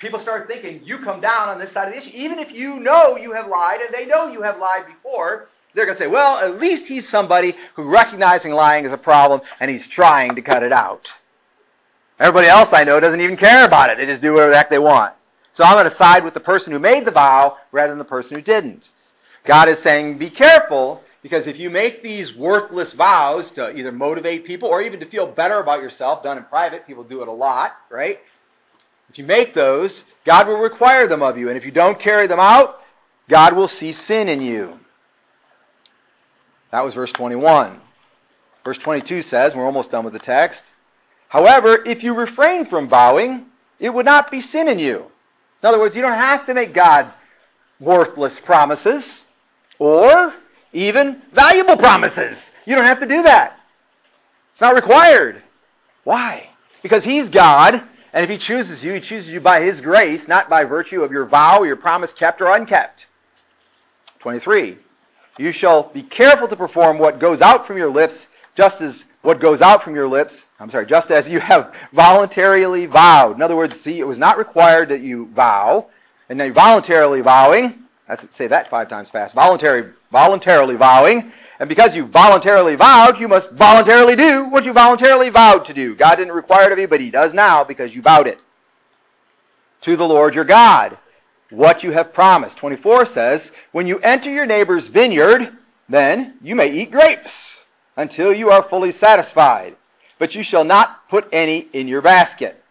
[0.00, 2.80] people start thinking you come down on this side of the issue, even if you
[2.80, 5.48] know you have lied and they know you have lied before.
[5.72, 9.42] They're going to say, well, at least he's somebody who recognizing lying is a problem
[9.60, 11.12] and he's trying to cut it out.
[12.18, 13.96] Everybody else I know doesn't even care about it.
[13.96, 15.14] They just do whatever the heck they want.
[15.60, 18.04] So I'm going to side with the person who made the vow rather than the
[18.06, 18.90] person who didn't.
[19.44, 24.46] God is saying, be careful, because if you make these worthless vows to either motivate
[24.46, 27.32] people or even to feel better about yourself, done in private, people do it a
[27.32, 28.20] lot, right?
[29.10, 31.48] If you make those, God will require them of you.
[31.48, 32.82] And if you don't carry them out,
[33.28, 34.80] God will see sin in you.
[36.70, 37.78] That was verse 21.
[38.64, 40.72] Verse 22 says, we're almost done with the text.
[41.28, 43.44] However, if you refrain from vowing,
[43.78, 45.10] it would not be sin in you.
[45.62, 47.12] In other words, you don't have to make God
[47.78, 49.26] worthless promises
[49.78, 50.34] or
[50.72, 52.50] even valuable promises.
[52.64, 53.58] You don't have to do that.
[54.52, 55.42] It's not required.
[56.04, 56.48] Why?
[56.82, 57.74] Because He's God,
[58.12, 61.12] and if He chooses you, He chooses you by His grace, not by virtue of
[61.12, 63.06] your vow your promise kept or unkept.
[64.20, 64.78] 23.
[65.38, 69.40] You shall be careful to perform what goes out from your lips, just as what
[69.40, 73.36] goes out from your lips, I'm sorry, just as you have voluntarily vowed.
[73.36, 75.86] In other words, see, it was not required that you vow,
[76.28, 77.74] and now you're voluntarily vowing.
[78.08, 79.34] Let's say that five times fast.
[79.34, 81.32] Voluntary, voluntarily vowing.
[81.60, 85.94] And because you voluntarily vowed, you must voluntarily do what you voluntarily vowed to do.
[85.94, 88.40] God didn't require it of you, but He does now because you vowed it.
[89.82, 90.98] To the Lord your God
[91.50, 92.58] what you have promised.
[92.58, 95.52] 24 says, When you enter your neighbor's vineyard,
[95.88, 97.64] then you may eat grapes
[97.96, 99.76] until you are fully satisfied,
[100.18, 102.62] but you shall not put any in your basket.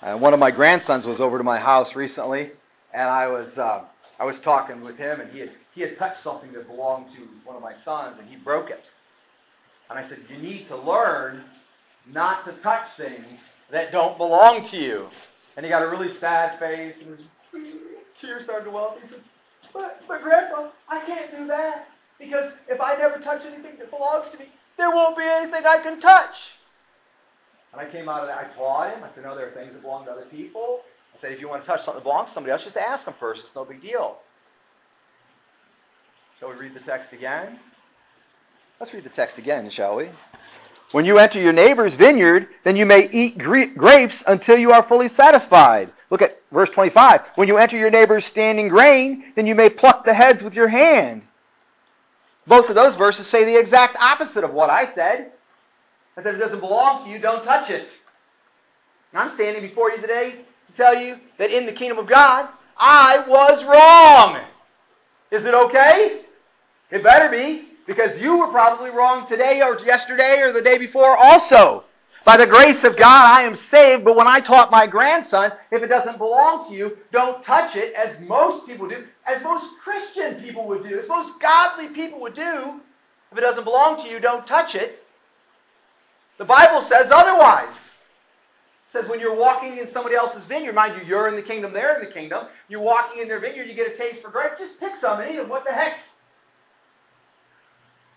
[0.00, 2.50] Uh, one of my grandsons was over to my house recently,
[2.92, 3.82] and I was uh,
[4.18, 7.28] I was talking with him, and he had he had touched something that belonged to
[7.44, 8.84] one of my sons, and he broke it.
[9.90, 11.44] And I said, You need to learn
[12.06, 13.40] not to touch things
[13.70, 15.08] that don't belong to you.
[15.56, 17.18] And he got a really sad face and
[18.20, 19.02] tears started to well up.
[19.02, 19.20] He said,
[19.72, 21.88] but, but Grandpa, I can't do that.
[22.18, 24.46] Because if I never touch anything that belongs to me,
[24.76, 26.54] there won't be anything I can touch.
[27.72, 28.38] And I came out of that.
[28.38, 29.02] I taught him.
[29.02, 30.80] I said, no, there are things that belong to other people.
[31.12, 33.04] I said, if you want to touch something that belongs to somebody else, just ask
[33.04, 33.44] them first.
[33.44, 34.18] It's no big deal.
[36.38, 37.58] Shall we read the text again?
[38.78, 40.08] Let's read the text again, shall we?
[40.94, 45.08] When you enter your neighbor's vineyard, then you may eat grapes until you are fully
[45.08, 45.92] satisfied.
[46.08, 47.32] Look at verse 25.
[47.34, 50.68] When you enter your neighbor's standing grain, then you may pluck the heads with your
[50.68, 51.26] hand.
[52.46, 55.32] Both of those verses say the exact opposite of what I said.
[56.16, 57.90] I said, it doesn't belong to you, don't touch it.
[59.12, 60.36] And I'm standing before you today
[60.68, 64.44] to tell you that in the kingdom of God, I was wrong.
[65.32, 66.20] Is it okay?
[66.92, 71.16] It better be, because you were probably wrong today or yesterday or the day before
[71.16, 71.84] also.
[72.24, 75.82] By the grace of God, I am saved, but when I taught my grandson, if
[75.82, 80.36] it doesn't belong to you, don't touch it, as most people do, as most Christian
[80.36, 82.80] people would do, as most godly people would do.
[83.30, 85.04] If it doesn't belong to you, don't touch it.
[86.38, 87.92] The Bible says otherwise.
[88.88, 91.74] It says when you're walking in somebody else's vineyard, mind you, you're in the kingdom,
[91.74, 94.52] they're in the kingdom, you're walking in their vineyard, you get a taste for grape,
[94.58, 95.50] just pick some and eat them.
[95.50, 95.98] What the heck?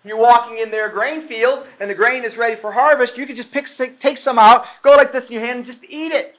[0.08, 3.18] You're walking in their grain field and the grain is ready for harvest.
[3.18, 3.68] You can just pick,
[4.00, 6.36] take some out, go like this in your hand, and just eat it.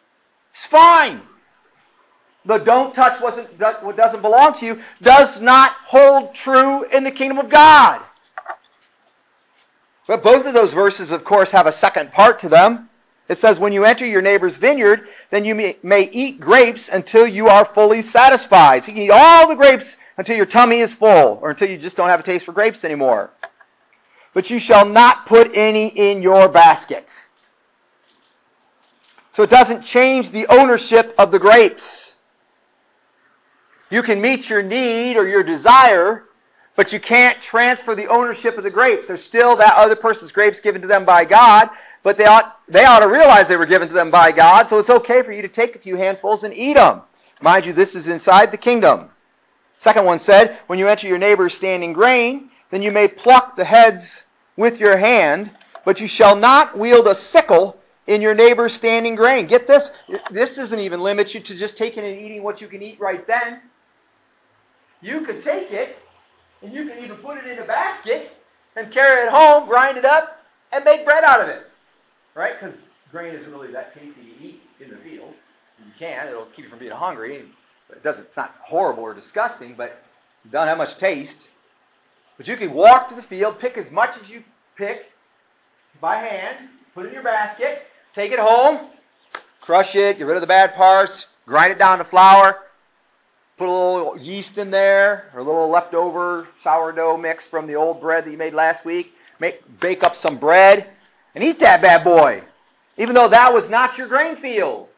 [0.52, 1.20] It's fine.
[2.44, 7.38] The don't touch what doesn't belong to you does not hold true in the kingdom
[7.38, 8.00] of God.
[10.06, 12.88] But both of those verses, of course, have a second part to them.
[13.28, 17.26] It says, when you enter your neighbor's vineyard, then you may, may, eat grapes until
[17.26, 18.84] you are fully satisfied.
[18.84, 21.76] So you can eat all the grapes until your tummy is full, or until you
[21.76, 23.30] just don't have a taste for grapes anymore.
[24.39, 27.26] But you shall not put any in your basket.
[29.32, 32.16] So it doesn't change the ownership of the grapes.
[33.91, 36.22] You can meet your need or your desire,
[36.76, 39.09] but you can't transfer the ownership of the grapes.
[39.09, 41.70] There's still that other person's grapes given to them by God,
[42.05, 44.78] but they ought, they ought to realize they were given to them by God, so
[44.78, 47.01] it's okay for you to take a few handfuls and eat them.
[47.43, 49.11] Mind you, this is inside the kingdom.
[49.78, 53.64] Second one said, When you enter your neighbor's standing grain, then you may pluck the
[53.64, 54.22] heads
[54.59, 55.48] with your hand,
[55.84, 59.46] but you shall not wield a sickle in your neighbor's standing grain.
[59.46, 59.92] Get this?
[60.32, 63.24] This doesn't even limit you to just taking and eating what you can eat right
[63.24, 63.61] then.
[65.00, 65.96] You could take it,
[66.61, 68.36] and you can even put it in a basket
[68.74, 71.64] and carry it home, grind it up, and make bread out of it.
[72.34, 72.61] Right?
[72.61, 72.74] Because
[73.12, 75.34] grain isn't really that tasty to eat in the field.
[75.78, 77.44] You can, it'll keep you from being hungry.
[77.90, 80.02] It doesn't, it's not horrible or disgusting, but
[80.44, 81.38] it doesn't have much taste.
[82.39, 84.45] But you can walk to the field, pick as much as you
[84.76, 85.11] pick
[86.01, 87.84] by hand, put it in your basket,
[88.14, 88.78] take it home,
[89.61, 92.62] crush it, get rid of the bad parts, grind it down to flour,
[93.57, 98.01] put a little yeast in there, or a little leftover sourdough mix from the old
[98.01, 99.12] bread that you made last week.
[99.41, 100.89] Make, bake up some bread
[101.34, 102.43] and eat that bad boy.
[102.97, 104.89] Even though that was not your grain field.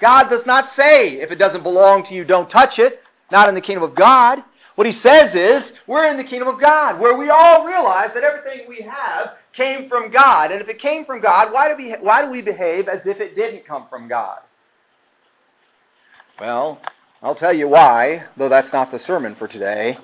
[0.00, 3.02] God does not say, if it doesn't belong to you, don't touch it.
[3.30, 4.42] Not in the kingdom of God.
[4.74, 8.24] What he says is, we're in the kingdom of God, where we all realize that
[8.24, 10.50] everything we have came from God.
[10.50, 13.20] And if it came from God, why do we, why do we behave as if
[13.20, 14.38] it didn't come from God?
[16.40, 16.80] Well,
[17.22, 19.98] I'll tell you why, though that's not the sermon for today.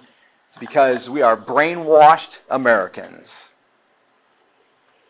[0.47, 3.53] It's because we are brainwashed Americans.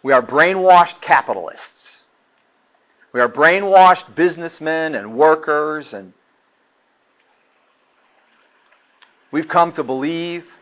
[0.03, 2.05] We are brainwashed capitalists.
[3.13, 6.13] We are brainwashed businessmen and workers and
[9.31, 10.53] we've come to believe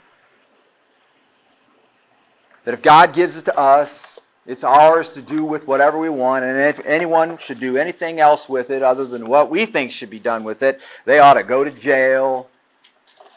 [2.65, 6.45] that if God gives it to us, it's ours to do with whatever we want,
[6.45, 10.11] and if anyone should do anything else with it other than what we think should
[10.11, 12.49] be done with it, they ought to go to jail,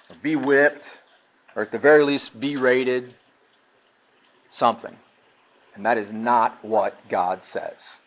[0.09, 0.99] or be whipped,
[1.55, 3.13] or at the very least be rated,
[4.49, 4.95] something.
[5.75, 8.01] And that is not what God says.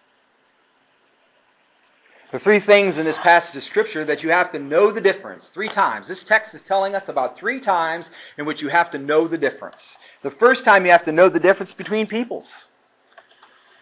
[2.33, 5.51] The three things in this passage of Scripture that you have to know the difference.
[5.51, 6.09] Three times.
[6.09, 9.37] This text is telling us about three times in which you have to know the
[9.37, 9.99] difference.
[10.23, 12.65] The first time you have to know the difference between peoples.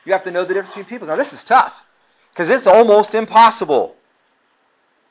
[0.04, 1.08] You have to know the difference between peoples.
[1.08, 1.80] Now, this is tough
[2.32, 3.94] because it's almost impossible.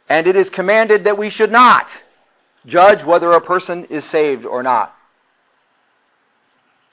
[0.10, 2.04] And it is commanded that we should not
[2.66, 4.94] judge whether a person is saved or not.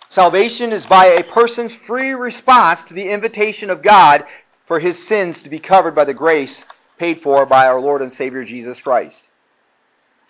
[0.08, 4.24] Salvation is by a person's free response to the invitation of God
[4.66, 6.64] for his sins to be covered by the grace
[6.98, 9.28] paid for by our Lord and Savior Jesus Christ.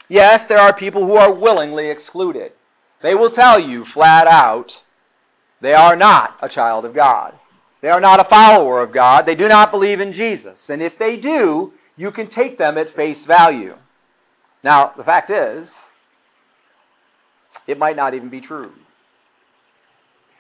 [0.09, 2.53] Yes, there are people who are willingly excluded.
[3.03, 4.83] They will tell you flat out
[5.61, 7.35] they are not a child of God.
[7.81, 9.27] They are not a follower of God.
[9.27, 10.71] They do not believe in Jesus.
[10.71, 13.77] And if they do, you can take them at face value.
[14.63, 15.91] Now, the fact is,
[17.67, 18.73] it might not even be true.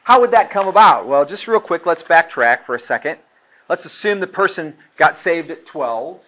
[0.02, 1.06] How would that come about?
[1.06, 3.18] Well, just real quick, let's backtrack for a second.
[3.68, 6.20] Let's assume the person got saved at 12.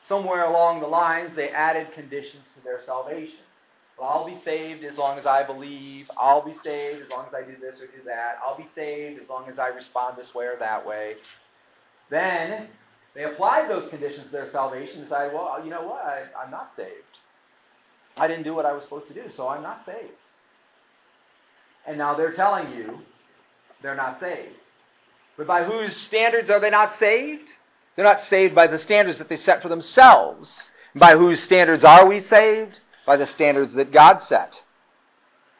[0.00, 3.40] Somewhere along the lines, they added conditions to their salvation.
[3.98, 6.08] Well, I'll be saved as long as I believe.
[6.16, 8.38] I'll be saved as long as I do this or do that.
[8.44, 11.16] I'll be saved as long as I respond this way or that way.
[12.08, 12.68] Then
[13.14, 16.04] they applied those conditions to their salvation and decided, well, you know what?
[16.04, 16.92] I, I'm not saved.
[18.16, 20.14] I didn't do what I was supposed to do, so I'm not saved.
[21.86, 23.00] And now they're telling you
[23.82, 24.54] they're not saved.
[25.38, 27.48] But by whose standards are they not saved?
[27.94, 30.68] They're not saved by the standards that they set for themselves.
[30.96, 32.80] By whose standards are we saved?
[33.06, 34.62] By the standards that God set.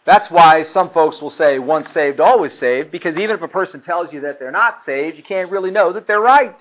[0.04, 3.80] That's why some folks will say once saved, always saved, because even if a person
[3.80, 6.58] tells you that they're not saved, you can't really know that they're right.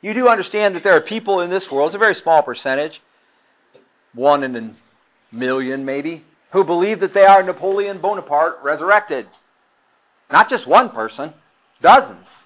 [0.00, 3.00] You do understand that there are people in this world, it's a very small percentage,
[4.14, 4.70] one in a
[5.30, 9.26] million maybe, who believe that they are Napoleon Bonaparte resurrected.
[10.30, 11.34] Not just one person,
[11.82, 12.42] dozens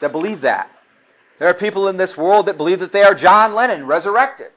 [0.00, 0.70] that believe that.
[1.38, 4.50] There are people in this world that believe that they are John Lennon resurrected.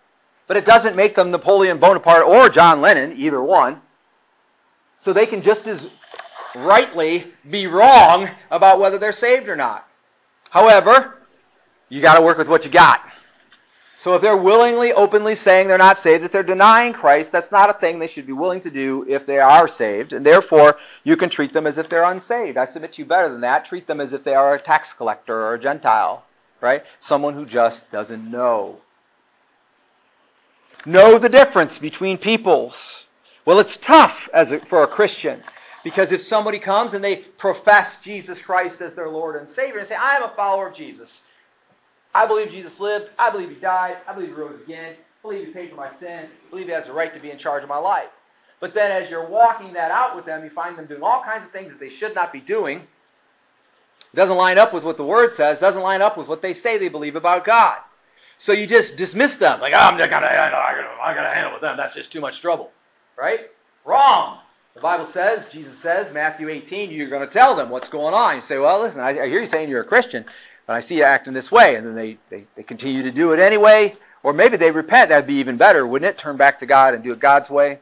[0.48, 3.82] But it doesn't make them Napoleon Bonaparte or John Lennon, either one.
[4.98, 5.90] So they can just as
[6.56, 9.88] rightly be wrong about whether they're saved or not.
[10.50, 11.18] However,
[11.90, 13.02] you got to work with what you got.
[14.04, 17.70] So if they're willingly, openly saying they're not saved, that they're denying Christ, that's not
[17.70, 20.12] a thing they should be willing to do if they are saved.
[20.12, 20.76] And therefore,
[21.06, 22.58] you can treat them as if they're unsaved.
[22.58, 23.64] I submit to you better than that.
[23.64, 26.26] Treat them as if they are a tax collector or a Gentile,
[26.60, 26.84] right?
[27.00, 28.76] Someone who just doesn't know.
[30.86, 33.08] Know the difference between peoples.
[33.46, 35.42] Well, it's tough as a, for a Christian
[35.82, 39.88] because if somebody comes and they profess Jesus Christ as their Lord and Savior and
[39.88, 41.24] say, I am a follower of Jesus,
[42.14, 43.10] I believe Jesus lived.
[43.18, 43.98] I believe he died.
[44.08, 44.94] I believe he rose again.
[44.94, 46.26] I believe he paid for my sin.
[46.26, 48.10] I believe he has the right to be in charge of my life.
[48.60, 51.44] But then as you're walking that out with them, you find them doing all kinds
[51.44, 52.80] of things that they should not be doing.
[52.80, 55.60] It doesn't line up with what the Word says.
[55.60, 57.78] Doesn't line up with what they say they believe about God.
[58.38, 61.54] So you just dismiss them, like, oh, I'm not gonna, I gotta, I gotta handle
[61.54, 61.78] with them.
[61.78, 62.72] That's just too much trouble,
[63.18, 63.50] right?
[63.86, 64.40] Wrong.
[64.74, 68.36] The Bible says, Jesus says, Matthew 18, you're going to tell them what's going on.
[68.36, 70.26] You say, well, listen, I hear you saying you're a Christian,
[70.66, 73.34] but I see you acting this way, and then they, they, they continue to do
[73.34, 75.10] it anyway, or maybe they repent.
[75.10, 76.18] That'd be even better, wouldn't it?
[76.18, 77.80] Turn back to God and do it God's way.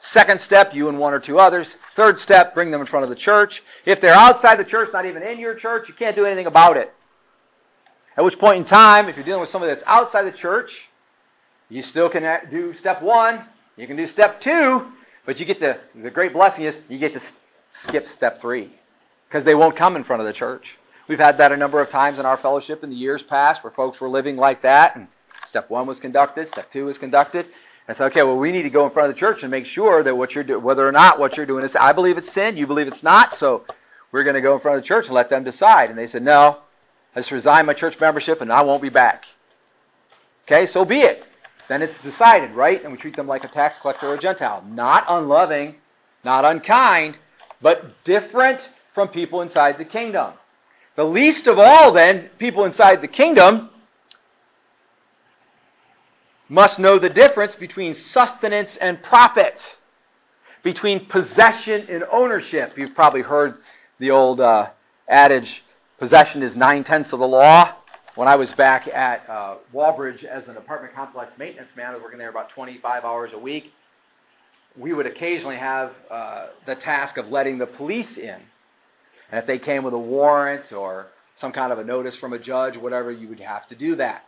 [0.00, 1.76] Second step, you and one or two others.
[1.94, 3.62] Third step, bring them in front of the church.
[3.84, 6.76] If they're outside the church, not even in your church, you can't do anything about
[6.76, 6.92] it.
[8.16, 10.88] At which point in time, if you're dealing with somebody that's outside the church,
[11.68, 13.42] you still can do step one,
[13.76, 14.90] you can do step two,
[15.26, 17.20] but you get to, the great blessing is you get to
[17.70, 18.70] skip step three
[19.28, 20.77] because they won't come in front of the church.
[21.08, 23.70] We've had that a number of times in our fellowship in the years past where
[23.70, 25.08] folks were living like that, and
[25.46, 27.46] step one was conducted, step two was conducted.
[27.88, 29.64] And so, okay, well, we need to go in front of the church and make
[29.64, 32.30] sure that what you're doing, whether or not what you're doing is, I believe it's
[32.30, 33.64] sin, you believe it's not, so
[34.12, 35.88] we're going to go in front of the church and let them decide.
[35.88, 36.58] And they said, no,
[37.16, 39.24] I just resign my church membership and I won't be back.
[40.44, 41.24] Okay, so be it
[41.68, 42.82] then it's decided, right?
[42.82, 44.64] And we treat them like a tax collector or a Gentile.
[44.66, 45.76] Not unloving,
[46.24, 47.18] not unkind,
[47.62, 50.32] but different from people inside the kingdom.
[50.98, 53.70] The least of all, then, people inside the kingdom
[56.48, 59.78] must know the difference between sustenance and profit,
[60.64, 62.76] between possession and ownership.
[62.76, 63.58] You've probably heard
[64.00, 64.70] the old uh,
[65.06, 65.62] adage,
[65.98, 67.72] possession is nine tenths of the law
[68.16, 72.02] when I was back at uh, Walbridge as an apartment complex maintenance man, I was
[72.02, 73.72] working there about 25 hours a week.
[74.76, 78.40] We would occasionally have uh, the task of letting the police in.
[79.30, 82.38] And if they came with a warrant or some kind of a notice from a
[82.38, 84.24] judge, whatever, you would have to do that.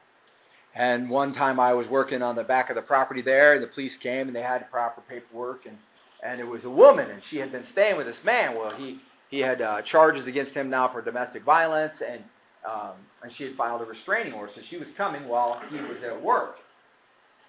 [0.75, 3.67] And one time I was working on the back of the property there, and the
[3.67, 5.77] police came and they had proper paperwork, and,
[6.23, 8.55] and it was a woman, and she had been staying with this man.
[8.55, 12.23] Well, he, he had uh, charges against him now for domestic violence, and
[12.65, 12.93] um,
[13.23, 14.53] and she had filed a restraining order.
[14.55, 16.59] So she was coming while he was at work.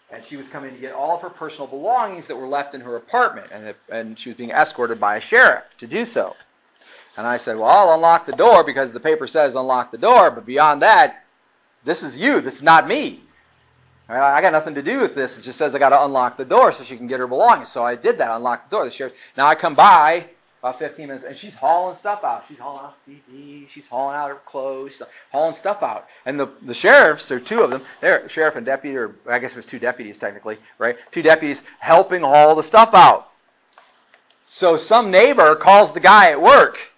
[0.09, 2.81] And she was coming to get all of her personal belongings that were left in
[2.81, 3.47] her apartment.
[3.51, 6.35] And, it, and she was being escorted by a sheriff to do so.
[7.17, 10.31] And I said, Well, I'll unlock the door because the paper says unlock the door.
[10.31, 11.25] But beyond that,
[11.83, 12.41] this is you.
[12.41, 13.21] This is not me.
[14.07, 15.37] I mean, I got nothing to do with this.
[15.37, 17.69] It just says I got to unlock the door so she can get her belongings.
[17.69, 18.85] So I did that, unlock the door.
[18.85, 19.13] The sheriff.
[19.37, 20.25] Now I come by
[20.61, 22.45] about 15 minutes, and she's hauling stuff out.
[22.47, 25.01] She's hauling out CDs, she's hauling out her clothes, she's
[25.31, 26.07] hauling stuff out.
[26.25, 29.39] And the, the sheriffs, there are two of them, they're sheriff and deputy, or I
[29.39, 30.97] guess it was two deputies technically, right?
[31.11, 33.31] Two deputies helping haul the stuff out.
[34.45, 36.90] So some neighbor calls the guy at work.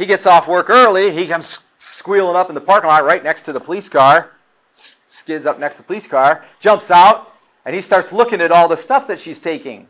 [0.00, 3.42] He gets off work early, he comes squealing up in the parking lot right next
[3.42, 4.30] to the police car,
[4.70, 7.30] skids up next to the police car, jumps out,
[7.66, 9.88] and he starts looking at all the stuff that she's taking.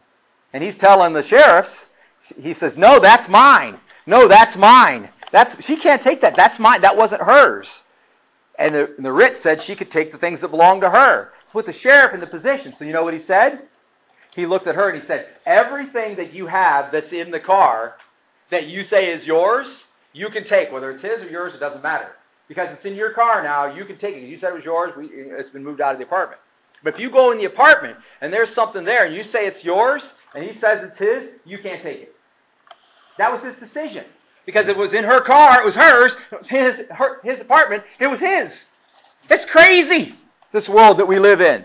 [0.53, 1.87] And he's telling the sheriffs,
[2.43, 3.79] he says, No, that's mine.
[4.05, 5.11] No, that's mine.
[5.31, 6.35] That's she can't take that.
[6.35, 6.81] That's mine.
[6.81, 7.85] That wasn't hers.
[8.59, 11.33] And the, and the writ said she could take the things that belonged to her.
[11.45, 12.73] It's put the sheriff in the position.
[12.73, 13.63] So you know what he said?
[14.35, 17.95] He looked at her and he said, Everything that you have that's in the car
[18.49, 20.73] that you say is yours, you can take.
[20.73, 22.11] Whether it's his or yours, it doesn't matter.
[22.49, 24.23] Because it's in your car now, you can take it.
[24.23, 26.41] You said it was yours, we, it's been moved out of the apartment.
[26.83, 29.65] But if you go in the apartment and there's something there and you say it's
[29.65, 32.15] yours and he says it's his, you can't take it.
[33.19, 34.05] That was his decision.
[34.47, 37.85] Because it was in her car, it was hers, it was his, her, his apartment,
[37.99, 38.67] it was his.
[39.29, 40.15] It's crazy,
[40.51, 41.65] this world that we live in.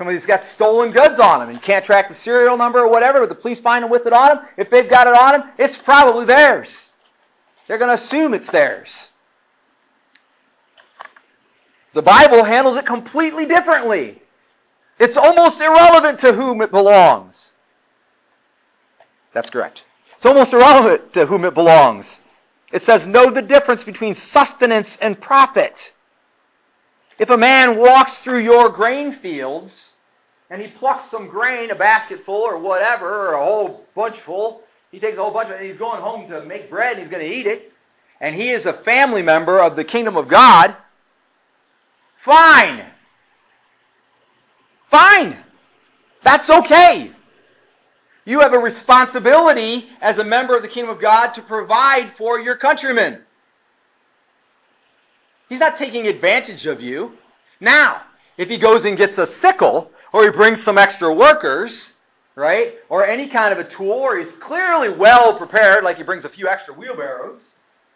[0.00, 3.28] Somebody's got stolen goods on them and can't track the serial number or whatever, but
[3.28, 4.46] the police find them with it on them.
[4.56, 6.88] If they've got it on them, it's probably theirs.
[7.66, 9.10] They're going to assume it's theirs.
[11.92, 14.22] The Bible handles it completely differently.
[14.98, 17.52] It's almost irrelevant to whom it belongs.
[19.34, 19.84] That's correct.
[20.16, 22.22] It's almost irrelevant to whom it belongs.
[22.72, 25.92] It says, know the difference between sustenance and profit.
[27.18, 29.89] If a man walks through your grain fields
[30.50, 34.62] and he plucks some grain, a basket full or whatever, or a whole bunch full,
[34.90, 36.98] he takes a whole bunch of it and he's going home to make bread and
[36.98, 37.72] he's going to eat it,
[38.20, 40.74] and he is a family member of the kingdom of God,
[42.16, 42.84] fine.
[44.88, 45.36] Fine.
[46.22, 47.12] That's okay.
[48.24, 52.40] You have a responsibility as a member of the kingdom of God to provide for
[52.40, 53.20] your countrymen.
[55.48, 57.16] He's not taking advantage of you.
[57.60, 58.02] Now,
[58.36, 61.92] if he goes and gets a sickle, or he brings some extra workers,
[62.34, 66.24] right, or any kind of a tool, or he's clearly well prepared, like he brings
[66.24, 67.42] a few extra wheelbarrows,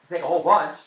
[0.08, 0.78] take a whole bunch,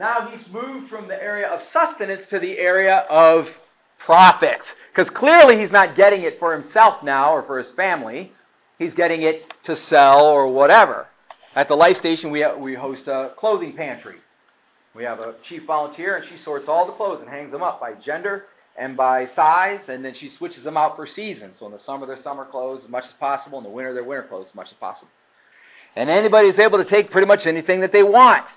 [0.00, 3.60] now he's moved from the area of sustenance to the area of
[3.98, 4.74] profit.
[4.90, 8.32] Because clearly he's not getting it for himself now or for his family.
[8.78, 11.06] He's getting it to sell or whatever.
[11.54, 14.16] At the life station, we, we host a clothing pantry.
[14.94, 17.78] We have a chief volunteer, and she sorts all the clothes and hangs them up
[17.78, 18.46] by gender
[18.80, 21.58] and by size, and then she switches them out for seasons.
[21.58, 24.02] So in the summer, they're summer clothes as much as possible, in the winter, they're
[24.02, 25.10] winter clothes as much as possible.
[25.94, 28.48] And anybody is able to take pretty much anything that they want.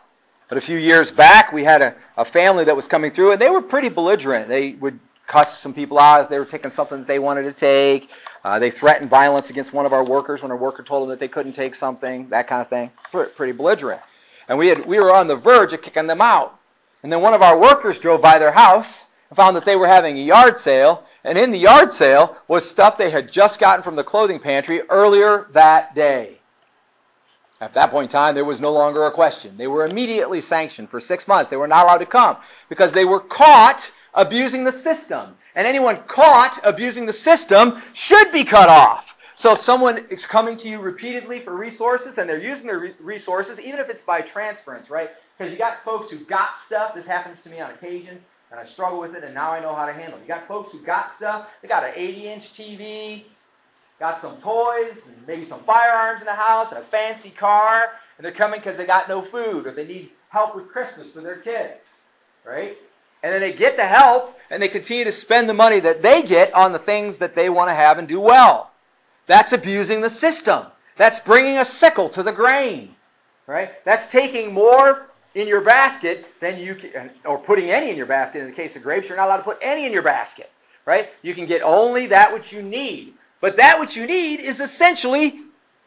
[0.48, 3.42] But a few years back, we had a, a family that was coming through, and
[3.42, 4.48] they were pretty belligerent.
[4.48, 4.98] They would
[5.28, 8.10] cuss some people out as they were taking something that they wanted to take.
[8.46, 11.20] Uh, they threatened violence against one of our workers when a worker told them that
[11.20, 12.92] they couldn't take something, that kind of thing.
[13.12, 14.02] Pretty, pretty belligerent.
[14.48, 16.58] And we, had, we were on the verge of kicking them out.
[17.02, 19.88] And then one of our workers drove by their house and found that they were
[19.88, 21.04] having a yard sale.
[21.24, 24.82] And in the yard sale was stuff they had just gotten from the clothing pantry
[24.82, 26.38] earlier that day.
[27.60, 29.58] At that point in time, there was no longer a question.
[29.58, 31.50] They were immediately sanctioned for six months.
[31.50, 32.38] They were not allowed to come
[32.70, 35.36] because they were caught abusing the system.
[35.56, 39.16] And anyone caught abusing the system should be cut off.
[39.34, 42.94] So if someone is coming to you repeatedly for resources and they're using their re-
[43.00, 45.10] resources, even if it's by transference, right?
[45.36, 46.94] Because you got folks who got stuff.
[46.94, 48.22] This happens to me on occasion,
[48.54, 50.22] and I struggle with it, and now I know how to handle it.
[50.22, 51.48] You got folks who got stuff.
[51.64, 53.24] They got an 80-inch TV,
[54.00, 57.86] got some toys, and maybe some firearms in the house, and a fancy car,
[58.18, 61.22] and they're coming because they got no food or they need help with Christmas for
[61.22, 61.88] their kids,
[62.46, 62.78] right?
[63.24, 66.22] And then they get the help, and they continue to spend the money that they
[66.22, 68.70] get on the things that they want to have and do well.
[69.26, 70.68] That's abusing the system.
[70.96, 72.94] That's bringing a sickle to the grain,
[73.48, 73.84] right?
[73.84, 78.06] That's taking more in your basket then you can, uh, or putting any in your
[78.06, 78.42] basket.
[78.42, 80.52] In the case of grapes, you're not allowed to put any in your basket,
[80.86, 81.10] right?
[81.22, 83.14] You can get only that which you need.
[83.42, 85.38] But that which you need is essentially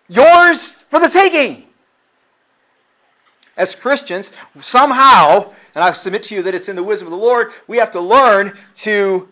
[0.09, 1.64] yours for the taking.
[3.57, 4.30] As Christians,
[4.61, 7.78] somehow, and I submit to you that it's in the wisdom of the Lord, we
[7.78, 9.28] have to learn to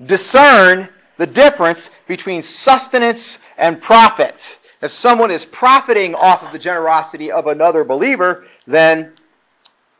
[0.00, 4.59] discern the difference between sustenance and profit.
[4.82, 9.12] If someone is profiting off of the generosity of another believer, then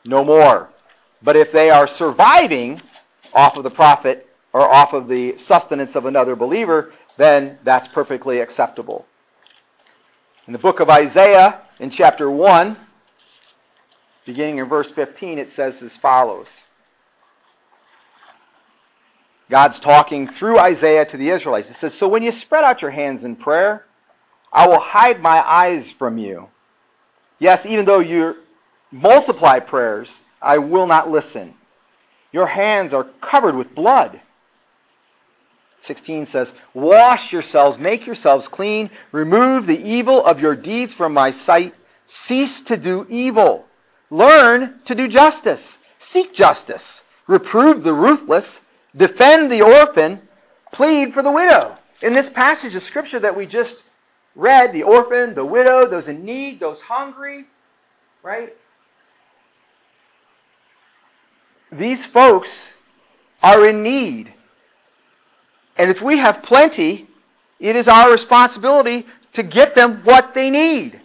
[0.04, 0.70] no more.
[1.22, 2.80] But if they are surviving
[3.34, 8.40] off of the profit or off of the sustenance of another believer, then that's perfectly
[8.40, 9.06] acceptable.
[10.46, 12.76] In the book of Isaiah, in chapter 1,
[14.24, 16.66] beginning in verse 15, it says as follows
[19.50, 21.70] God's talking through Isaiah to the Israelites.
[21.70, 23.84] It says, So when you spread out your hands in prayer,
[24.52, 26.48] I will hide my eyes from you.
[27.38, 28.36] Yes, even though you
[28.90, 31.54] multiply prayers, I will not listen.
[32.32, 34.20] Your hands are covered with blood.
[35.80, 41.30] 16 says, Wash yourselves, make yourselves clean, remove the evil of your deeds from my
[41.30, 41.74] sight,
[42.06, 43.66] cease to do evil,
[44.10, 48.60] learn to do justice, seek justice, reprove the ruthless,
[48.94, 50.20] defend the orphan,
[50.72, 51.76] plead for the widow.
[52.02, 53.82] In this passage of scripture that we just
[54.34, 57.44] read, the orphan, the widow, those in need, those hungry,
[58.22, 58.54] right?
[61.72, 62.76] These folks
[63.42, 64.32] are in need.
[65.76, 67.06] And if we have plenty,
[67.58, 71.00] it is our responsibility to get them what they need.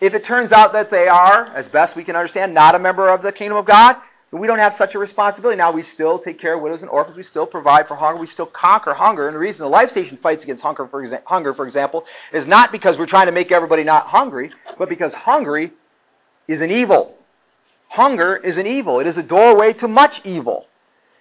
[0.00, 3.08] If it turns out that they are, as best we can understand, not a member
[3.08, 3.96] of the kingdom of God,
[4.40, 5.56] we don't have such a responsibility.
[5.56, 7.16] Now, we still take care of widows and orphans.
[7.16, 8.20] We still provide for hunger.
[8.20, 9.28] We still conquer hunger.
[9.28, 12.48] And the reason the Life Station fights against hunger, for, exa- hunger, for example, is
[12.48, 15.72] not because we're trying to make everybody not hungry, but because hungry
[16.48, 17.16] is an evil.
[17.88, 18.98] Hunger is an evil.
[19.00, 20.66] It is a doorway to much evil.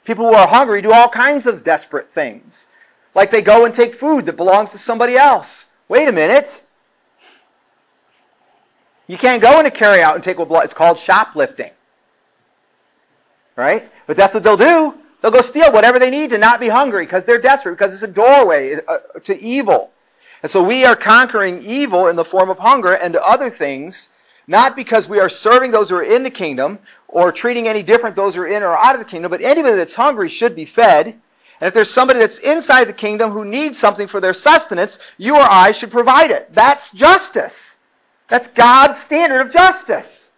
[0.05, 2.65] People who are hungry do all kinds of desperate things.
[3.13, 5.65] Like they go and take food that belongs to somebody else.
[5.87, 6.61] Wait a minute.
[9.07, 10.65] You can't go into carry out and take what belongs.
[10.65, 11.71] It's called shoplifting.
[13.55, 13.89] Right?
[14.07, 14.95] But that's what they'll do.
[15.21, 18.03] They'll go steal whatever they need to not be hungry because they're desperate, because it's
[18.03, 19.91] a doorway uh, to evil.
[20.41, 24.09] And so we are conquering evil in the form of hunger and other things,
[24.47, 28.17] not because we are serving those who are in the kingdom or treating any different
[28.17, 30.65] those who are in or out of the kingdom, but anybody that's hungry should be
[30.65, 31.05] fed.
[31.05, 35.37] And if there's somebody that's inside the kingdom who needs something for their sustenance, you
[35.37, 36.53] or I should provide it.
[36.53, 37.77] That's justice.
[38.27, 40.31] That's God's standard of justice.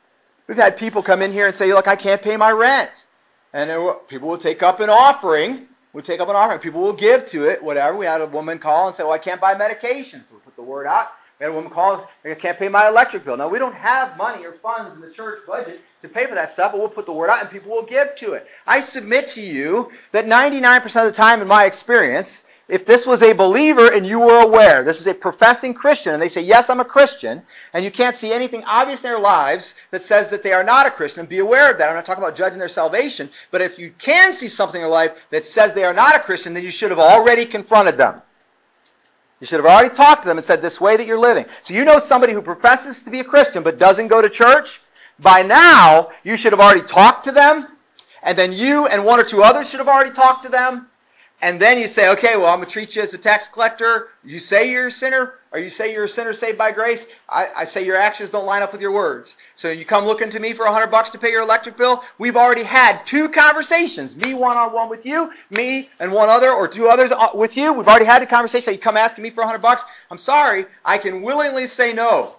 [0.47, 3.05] We've had people come in here and say, look, I can't pay my rent.
[3.56, 5.68] And will, people will take up an offering.
[5.93, 6.60] We'll take up an offering.
[6.60, 7.95] People will give to it, whatever.
[7.95, 10.26] We had a woman call and say, well, I can't buy medication.
[10.28, 11.14] So we put the word out.
[11.39, 13.36] We had a woman call, I can't pay my electric bill.
[13.36, 16.51] Now, we don't have money or funds in the church budget to pay for that
[16.51, 18.47] stuff, but we'll put the word out and people will give to it.
[18.65, 23.21] I submit to you that 99% of the time, in my experience, if this was
[23.21, 26.69] a believer and you were aware, this is a professing Christian, and they say, Yes,
[26.69, 30.41] I'm a Christian, and you can't see anything obvious in their lives that says that
[30.41, 31.89] they are not a Christian, be aware of that.
[31.89, 34.91] I'm not talking about judging their salvation, but if you can see something in their
[34.91, 38.21] life that says they are not a Christian, then you should have already confronted them.
[39.39, 41.45] You should have already talked to them and said, This way that you're living.
[41.61, 44.81] So you know somebody who professes to be a Christian but doesn't go to church,
[45.19, 47.67] by now you should have already talked to them,
[48.23, 50.88] and then you and one or two others should have already talked to them,
[51.41, 54.07] and then you say, okay, well, I'm going to treat you as a tax collector.
[54.23, 57.05] You say you're a sinner, or you say you're a sinner saved by grace.
[57.27, 59.36] I, I say your actions don't line up with your words.
[59.55, 62.03] So you come looking to me for a hundred bucks to pay your electric bill.
[62.17, 64.15] We've already had two conversations.
[64.15, 67.57] Me one on one with you, me and one other, or two others uh, with
[67.57, 67.73] you.
[67.73, 68.73] We've already had a conversation.
[68.73, 69.83] You come asking me for a hundred bucks.
[70.09, 72.38] I'm sorry, I can willingly say no.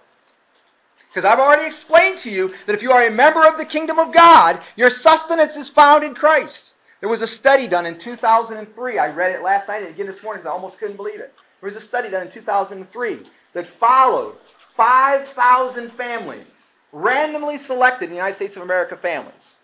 [1.09, 3.99] Because I've already explained to you that if you are a member of the kingdom
[3.99, 6.73] of God, your sustenance is found in Christ.
[6.99, 8.97] There was a study done in 2003.
[8.97, 11.33] I read it last night and again this morning because I almost couldn't believe it.
[11.61, 13.19] There was a study done in 2003
[13.53, 14.35] that followed
[14.75, 19.55] 5,000 families, randomly selected in the United States of America families.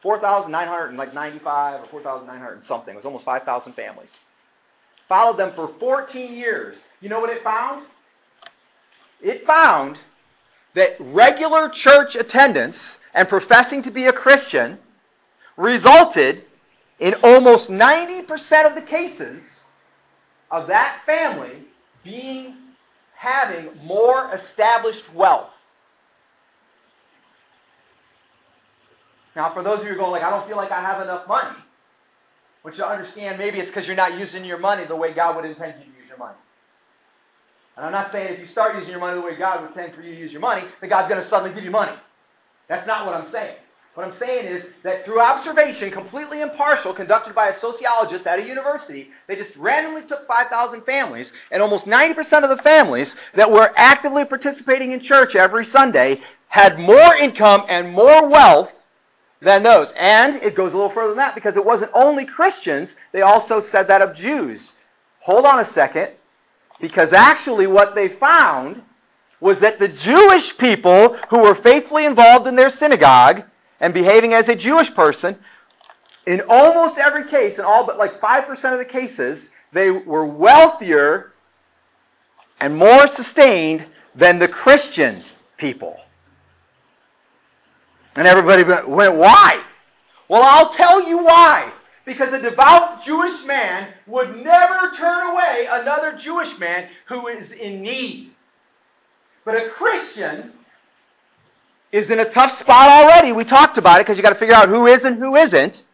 [0.00, 2.92] 4,995 or 4,900 and something.
[2.94, 4.10] It was almost 5,000 families.
[5.08, 6.76] Followed them for 14 years.
[7.00, 7.86] You know what it found?
[9.22, 9.98] It found
[10.74, 14.78] that regular church attendance and professing to be a Christian
[15.56, 16.44] resulted
[16.98, 19.66] in almost 90% of the cases
[20.50, 21.64] of that family
[22.02, 22.56] being
[23.14, 25.50] having more established wealth.
[29.34, 31.02] Now, for those of you who are going like, I don't feel like I have
[31.02, 31.56] enough money,
[32.62, 35.44] which you understand, maybe it's because you're not using your money the way God would
[35.44, 36.36] intend you to use your money.
[37.76, 39.94] And I'm not saying if you start using your money the way God would intend
[39.94, 41.96] for you to use your money, that God's going to suddenly give you money.
[42.68, 43.56] That's not what I'm saying.
[43.94, 48.44] What I'm saying is that through observation, completely impartial, conducted by a sociologist at a
[48.44, 53.70] university, they just randomly took 5,000 families, and almost 90% of the families that were
[53.76, 58.84] actively participating in church every Sunday had more income and more wealth
[59.38, 59.92] than those.
[59.92, 63.60] And it goes a little further than that because it wasn't only Christians, they also
[63.60, 64.72] said that of Jews.
[65.20, 66.10] Hold on a second,
[66.80, 68.82] because actually what they found
[69.38, 73.44] was that the Jewish people who were faithfully involved in their synagogue
[73.84, 75.36] and behaving as a Jewish person,
[76.24, 81.34] in almost every case, in all but like 5% of the cases, they were wealthier
[82.60, 85.22] and more sustained than the Christian
[85.58, 86.00] people.
[88.16, 89.62] And everybody went, why?
[90.28, 91.70] Well, I'll tell you why.
[92.06, 97.82] Because a devout Jewish man would never turn away another Jewish man who is in
[97.82, 98.30] need.
[99.44, 100.54] But a Christian
[101.94, 103.30] is in a tough spot already.
[103.30, 105.84] We talked about it because you got to figure out who is and who isn't.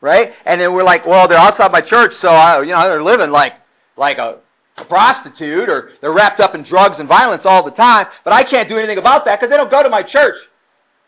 [0.00, 0.32] Right?
[0.44, 3.32] And then we're like, well, they're outside my church, so I, you know they're living
[3.32, 3.54] like
[3.96, 4.38] like a,
[4.76, 8.06] a prostitute, or they're wrapped up in drugs and violence all the time.
[8.22, 10.36] But I can't do anything about that because they don't go to my church.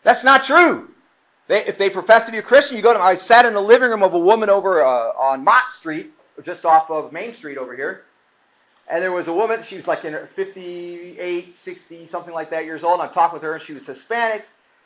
[0.03, 0.89] That's not true.
[1.47, 2.99] They, if they profess to be a Christian, you go to.
[2.99, 6.11] I sat in the living room of a woman over uh, on Mott Street,
[6.43, 8.03] just off of Main Street over here,
[8.89, 12.65] and there was a woman, she was like in her 58, 60, something like that
[12.65, 12.93] years old.
[12.93, 14.45] And I'm talking with her, and she was Hispanic.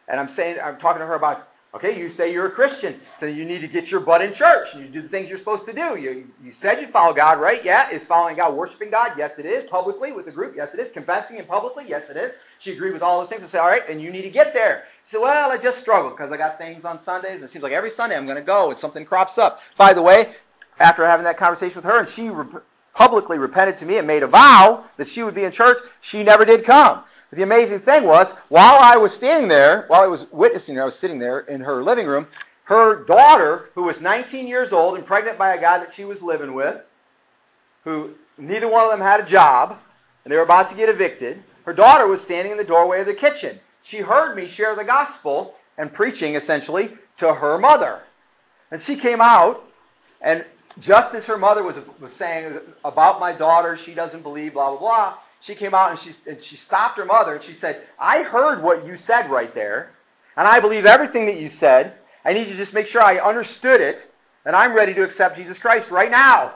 [0.09, 3.25] And I'm saying, I'm talking to her about, okay, you say you're a Christian, so
[3.25, 5.65] you need to get your butt in church, and you do the things you're supposed
[5.65, 5.97] to do.
[5.97, 7.63] You, you said you follow God, right?
[7.63, 7.89] Yeah.
[7.91, 9.13] Is following God worshiping God?
[9.17, 9.63] Yes, it is.
[9.63, 10.53] Publicly with the group?
[10.57, 10.89] Yes, it is.
[10.89, 11.85] Confessing Him publicly?
[11.87, 12.33] Yes, it is.
[12.59, 13.41] She agreed with all those things.
[13.41, 14.83] I said, all right, then you need to get there.
[15.05, 17.63] She said, well, I just struggle because I got things on Sundays, and it seems
[17.63, 19.61] like every Sunday I'm going to go, and something crops up.
[19.77, 20.33] By the way,
[20.77, 22.29] after having that conversation with her, and she
[22.93, 26.23] publicly repented to me and made a vow that she would be in church, she
[26.23, 27.03] never did come.
[27.29, 30.83] But the amazing thing was, while I was standing there, while I was witnessing her,
[30.83, 32.27] I was sitting there in her living room,
[32.65, 36.21] her daughter, who was 19 years old and pregnant by a guy that she was
[36.21, 36.81] living with,
[37.83, 39.79] who neither one of them had a job,
[40.23, 43.07] and they were about to get evicted, her daughter was standing in the doorway of
[43.07, 43.59] the kitchen.
[43.83, 47.99] She heard me share the gospel and preaching, essentially, to her mother.
[48.71, 49.63] And she came out,
[50.21, 50.45] and
[50.79, 54.79] just as her mother was, was saying about my daughter, she doesn't believe, blah, blah,
[54.79, 58.23] blah, she came out and she, and she stopped her mother and she said, I
[58.23, 59.91] heard what you said right there,
[60.37, 61.93] and I believe everything that you said.
[62.25, 64.09] I need to just make sure I understood it,
[64.45, 66.53] and I'm ready to accept Jesus Christ right now.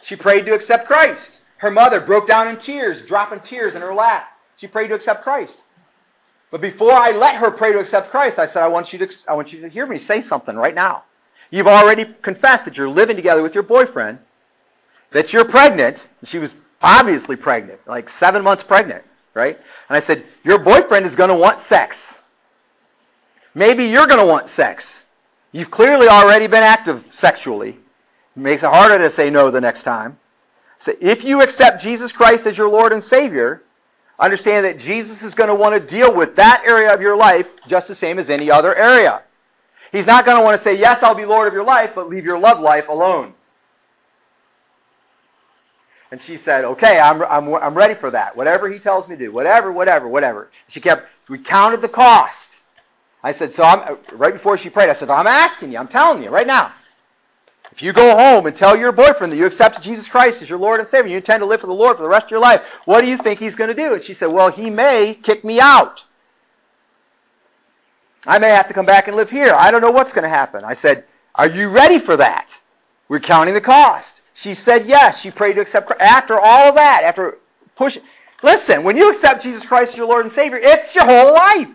[0.00, 1.40] She prayed to accept Christ.
[1.58, 4.28] Her mother broke down in tears, dropping tears in her lap.
[4.56, 5.62] She prayed to accept Christ.
[6.50, 9.16] But before I let her pray to accept Christ, I said, I want you to,
[9.28, 11.04] I want you to hear me say something right now.
[11.50, 14.18] You've already confessed that you're living together with your boyfriend,
[15.10, 16.06] that you're pregnant.
[16.24, 19.56] She was obviously pregnant, like seven months pregnant, right?
[19.88, 22.18] And I said, Your boyfriend is going to want sex.
[23.54, 25.02] Maybe you're going to want sex.
[25.52, 27.70] You've clearly already been active sexually.
[27.70, 27.78] It
[28.36, 30.18] makes it harder to say no the next time.
[30.78, 33.62] So if you accept Jesus Christ as your Lord and Savior,
[34.18, 37.50] understand that Jesus is going to want to deal with that area of your life
[37.66, 39.22] just the same as any other area.
[39.92, 42.08] He's not going to want to say, Yes, I'll be Lord of your life, but
[42.08, 43.34] leave your love life alone.
[46.10, 48.36] And she said, Okay, I'm, I'm, I'm ready for that.
[48.36, 49.32] Whatever he tells me to do.
[49.32, 50.50] Whatever, whatever, whatever.
[50.68, 52.50] She kept We counted the cost.
[53.22, 56.22] I said, so I'm right before she prayed, I said, I'm asking you, I'm telling
[56.22, 56.72] you right now.
[57.72, 60.58] If you go home and tell your boyfriend that you accepted Jesus Christ as your
[60.58, 62.40] Lord and Savior, you intend to live for the Lord for the rest of your
[62.40, 63.94] life, what do you think he's going to do?
[63.94, 66.04] And she said, Well, he may kick me out.
[68.26, 69.54] I may have to come back and live here.
[69.54, 70.64] I don't know what's going to happen.
[70.64, 71.04] I said,
[71.34, 72.58] Are you ready for that?
[73.08, 74.20] We're counting the cost.
[74.34, 75.20] She said yes.
[75.20, 76.02] She prayed to accept Christ.
[76.02, 77.38] After all of that, after
[77.76, 78.02] pushing.
[78.42, 81.68] Listen, when you accept Jesus Christ as your Lord and Savior, it's your whole life.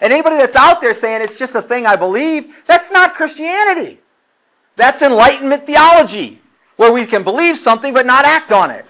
[0.00, 4.00] And anybody that's out there saying it's just a thing I believe, that's not Christianity.
[4.74, 6.40] That's Enlightenment theology,
[6.76, 8.86] where we can believe something but not act on it.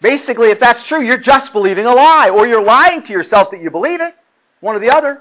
[0.00, 3.60] Basically, if that's true, you're just believing a lie, or you're lying to yourself that
[3.60, 4.14] you believe it.
[4.60, 5.20] One or the other.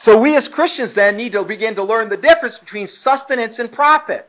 [0.00, 3.70] So we as Christians then need to begin to learn the difference between sustenance and
[3.70, 4.26] profit.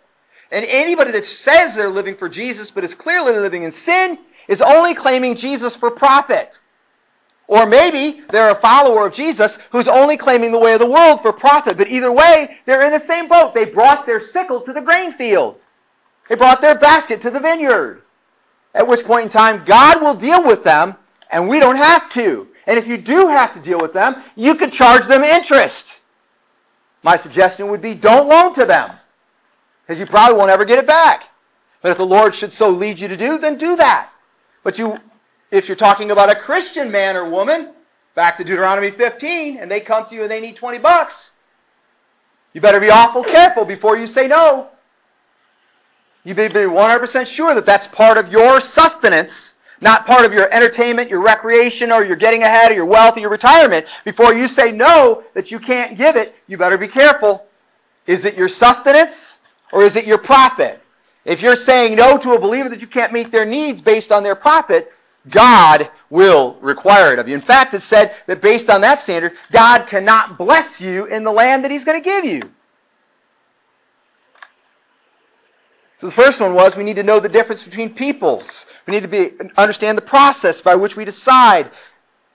[0.52, 4.20] And anybody that says they're living for Jesus but is clearly living in sin
[4.50, 6.60] is only claiming Jesus for profit.
[7.48, 11.22] Or maybe they're a follower of Jesus who's only claiming the way of the world
[11.22, 11.78] for profit.
[11.78, 13.54] But either way, they're in the same boat.
[13.54, 15.58] They brought their sickle to the grain field.
[16.28, 18.02] They brought their basket to the vineyard.
[18.74, 20.96] At which point in time, God will deal with them,
[21.32, 22.50] and we don't have to.
[22.68, 26.00] And if you do have to deal with them, you could charge them interest.
[27.04, 28.92] My suggestion would be don't loan to them,
[29.84, 31.28] because you probably won't ever get it back.
[31.82, 34.10] But if the Lord should so lead you to do, then do that.
[34.64, 35.00] But you,
[35.50, 37.70] if you're talking about a Christian man or woman,
[38.14, 41.32] back to Deuteronomy 15, and they come to you and they need 20 bucks,
[42.54, 44.68] you better be awful careful before you say no.
[46.24, 50.52] You better be 100% sure that that's part of your sustenance not part of your
[50.54, 54.48] entertainment, your recreation, or your getting ahead, or your wealth, or your retirement, before you
[54.48, 57.46] say no, that you can't give it, you better be careful.
[58.06, 59.40] Is it your sustenance,
[59.74, 60.80] or is it your profit?
[61.26, 64.24] If you're saying no to a believer that you can't meet their needs based on
[64.24, 64.92] their profit,
[65.30, 67.36] God will require it of you.
[67.36, 71.32] In fact, it said that based on that standard, God cannot bless you in the
[71.32, 72.52] land that He's going to give you.
[76.02, 78.66] So the first one was we need to know the difference between peoples.
[78.88, 81.70] We need to be understand the process by which we decide.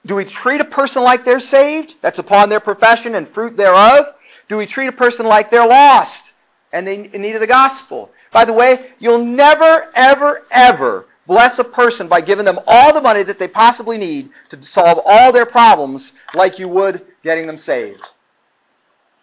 [0.07, 1.97] Do we treat a person like they're saved?
[2.01, 4.07] That's upon their profession and fruit thereof.
[4.47, 6.33] Do we treat a person like they're lost
[6.73, 8.13] and they in need of the gospel?
[8.31, 13.01] By the way, you'll never, ever, ever bless a person by giving them all the
[13.01, 17.57] money that they possibly need to solve all their problems like you would getting them
[17.57, 18.11] saved.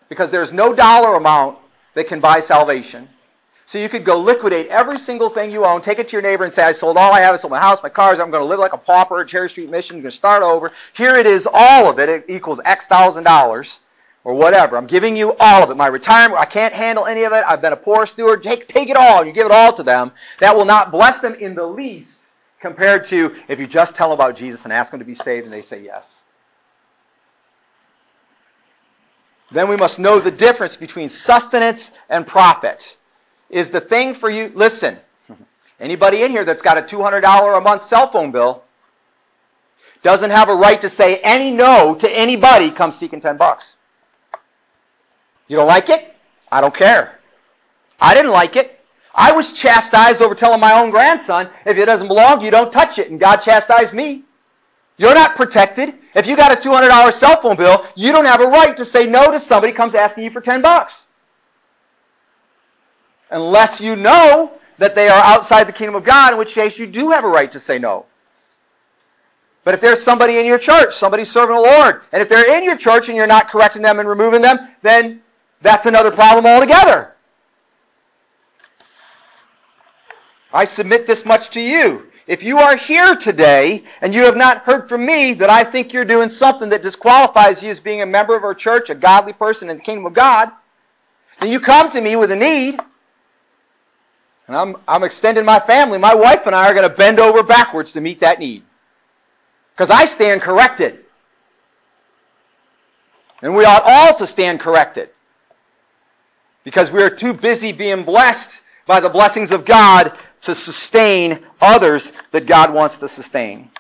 [0.10, 1.60] Because there's no dollar amount
[1.94, 3.08] that can buy salvation.
[3.66, 6.44] So you could go liquidate every single thing you own, take it to your neighbor
[6.44, 8.42] and say, I sold all I have, I sold my house, my cars, I'm going
[8.44, 10.72] to live like a pauper at Cherry Street Mission, I'm going to start over.
[10.94, 13.80] Here it is, all of it, it equals X thousand dollars,
[14.26, 14.78] or whatever.
[14.78, 15.78] I'm giving you all of it.
[15.78, 18.90] My retirement, I can't handle any of it, I've been a poor steward, take, take
[18.90, 20.12] it all, you give it all to them.
[20.40, 22.22] That will not bless them in the least
[22.60, 25.46] compared to if you just tell them about Jesus and ask them to be saved
[25.46, 26.22] and they say yes.
[29.52, 32.98] Then we must know the difference between sustenance and profit
[33.54, 34.52] is the thing for you.
[34.56, 34.98] Listen,
[35.80, 38.64] anybody in here that's got a $200 a month cell phone bill
[40.02, 43.76] doesn't have a right to say any no to anybody come seeking 10 bucks.
[45.48, 46.14] You don't like it?
[46.52, 47.20] I don't care.
[48.02, 48.80] I didn't like it.
[49.16, 52.98] I was chastised over telling my own grandson, if it doesn't belong, you don't touch
[52.98, 53.12] it.
[53.12, 54.24] And God chastised me.
[54.98, 55.94] You're not protected.
[56.16, 59.06] If you got a $200 cell phone bill, you don't have a right to say
[59.06, 61.08] no to somebody comes asking you for 10 bucks
[63.34, 66.88] unless you know that they are outside the kingdom of God, in which case you
[66.88, 68.06] do have a right to say no.
[69.64, 72.64] But if there's somebody in your church, somebody serving the Lord, and if they're in
[72.64, 75.22] your church and you're not correcting them and removing them, then
[75.62, 77.14] that's another problem altogether.
[80.52, 82.06] I submit this much to you.
[82.28, 85.92] If you are here today and you have not heard from me that I think
[85.92, 89.34] you're doing something that disqualifies you as being a member of our church, a godly
[89.34, 90.52] person in the kingdom of God,
[91.40, 92.80] then you come to me with a need,
[94.54, 95.98] and I'm, I'm extending my family.
[95.98, 98.62] My wife and I are going to bend over backwards to meet that need.
[99.74, 101.00] Because I stand corrected.
[103.42, 105.10] And we ought all to stand corrected.
[106.64, 112.14] Because we are too busy being blessed by the blessings of God to sustain others
[112.30, 113.72] that God wants to sustain.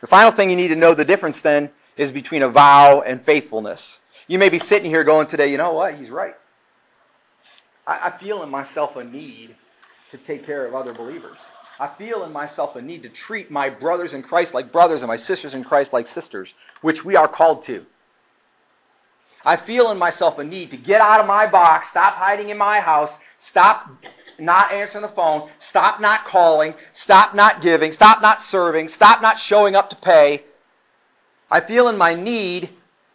[0.00, 3.22] The final thing you need to know the difference then is between a vow and
[3.22, 4.00] faithfulness.
[4.26, 5.94] You may be sitting here going today, you know what?
[5.94, 6.34] He's right.
[7.86, 9.54] I, I feel in myself a need
[10.10, 11.38] to take care of other believers.
[11.80, 15.08] I feel in myself a need to treat my brothers in Christ like brothers and
[15.08, 17.86] my sisters in Christ like sisters, which we are called to.
[19.44, 22.58] I feel in myself a need to get out of my box, stop hiding in
[22.58, 23.88] my house, stop
[24.38, 29.38] not answering the phone, stop not calling, stop not giving, stop not serving, stop not
[29.38, 30.42] showing up to pay,
[31.50, 32.70] I feel in my need,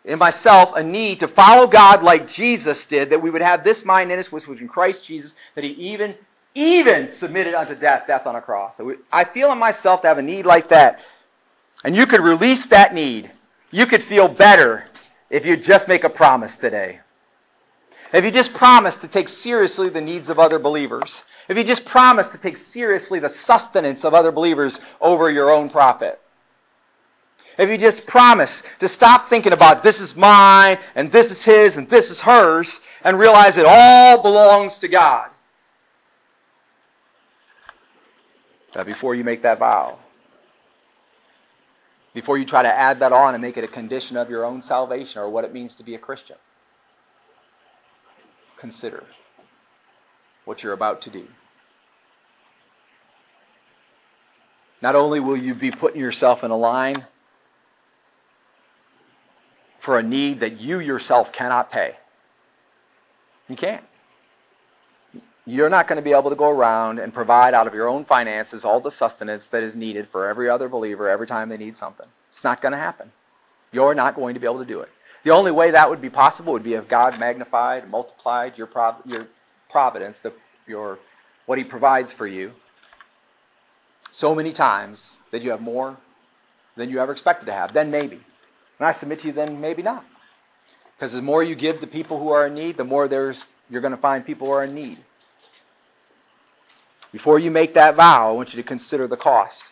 [0.05, 3.85] in myself, a need to follow God like Jesus did, that we would have this
[3.85, 6.15] mind in us, which was in Christ Jesus, that He even,
[6.55, 8.77] even submitted unto death, death on a cross.
[8.77, 10.99] So I feel in myself to have a need like that.
[11.83, 13.31] And you could release that need.
[13.71, 14.85] You could feel better
[15.29, 16.99] if you just make a promise today.
[18.13, 21.23] If you just promise to take seriously the needs of other believers.
[21.47, 25.69] If you just promise to take seriously the sustenance of other believers over your own
[25.69, 26.19] profit.
[27.57, 31.77] If you just promise to stop thinking about this is mine and this is his
[31.77, 35.29] and this is hers and realize it all belongs to God.
[38.73, 39.99] But before you make that vow,
[42.13, 44.61] before you try to add that on and make it a condition of your own
[44.61, 46.37] salvation or what it means to be a Christian,
[48.57, 49.03] consider
[50.45, 51.27] what you're about to do.
[54.81, 57.05] Not only will you be putting yourself in a line
[59.79, 61.95] for a need that you yourself cannot pay,
[63.47, 63.83] you can't.
[65.45, 68.05] You're not going to be able to go around and provide out of your own
[68.05, 71.75] finances all the sustenance that is needed for every other believer every time they need
[71.75, 72.07] something.
[72.29, 73.11] It's not going to happen.
[73.71, 74.89] You're not going to be able to do it.
[75.23, 79.01] The only way that would be possible would be if God magnified, multiplied your, prov-
[79.05, 79.27] your
[79.69, 80.31] providence, the,
[80.67, 80.99] your,
[81.45, 82.53] what He provides for you,
[84.11, 85.97] so many times that you have more
[86.75, 87.73] than you ever expected to have.
[87.73, 88.15] Then maybe.
[88.79, 90.05] And I submit to you, then maybe not.
[90.95, 93.81] Because the more you give to people who are in need, the more there's you're
[93.81, 94.99] going to find people who are in need.
[97.13, 99.63] Before you make that vow, I want you to consider the cost.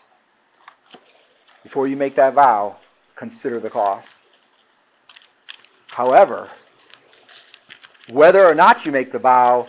[1.63, 2.77] Before you make that vow,
[3.15, 4.15] consider the cost.
[5.88, 6.49] However,
[8.11, 9.68] whether or not you make the vow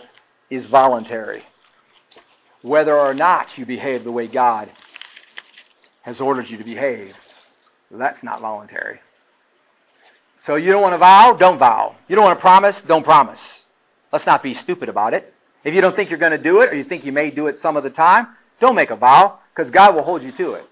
[0.51, 1.43] is voluntary.
[2.61, 4.69] Whether or not you behave the way God
[6.03, 7.17] has ordered you to behave,
[7.89, 8.99] that's not voluntary.
[10.39, 11.33] So you don't want to vow?
[11.33, 11.95] Don't vow.
[12.07, 12.81] You don't want to promise?
[12.81, 13.63] Don't promise.
[14.11, 15.32] Let's not be stupid about it.
[15.63, 17.47] If you don't think you're going to do it, or you think you may do
[17.47, 18.27] it some of the time,
[18.59, 20.69] don't make a vow, because God will hold you to it.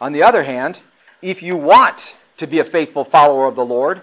[0.00, 0.80] On the other hand,
[1.22, 4.02] if you want to be a faithful follower of the Lord,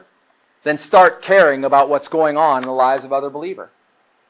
[0.63, 3.69] then start caring about what's going on in the lives of other believer,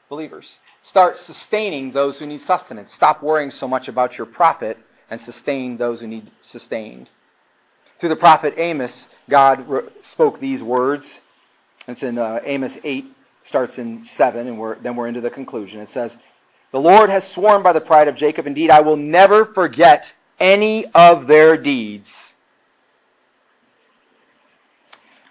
[0.08, 0.56] believers.
[0.82, 2.92] Start sustaining those who need sustenance.
[2.92, 4.76] Stop worrying so much about your profit
[5.10, 7.08] and sustain those who need sustained.
[7.98, 11.20] Through the prophet Amos, God spoke these words.
[11.86, 13.06] It's in uh, Amos 8,
[13.44, 15.80] starts in 7, and we're, then we're into the conclusion.
[15.80, 16.16] It says,
[16.72, 20.86] The Lord has sworn by the pride of Jacob, indeed, I will never forget any
[20.86, 22.34] of their deeds.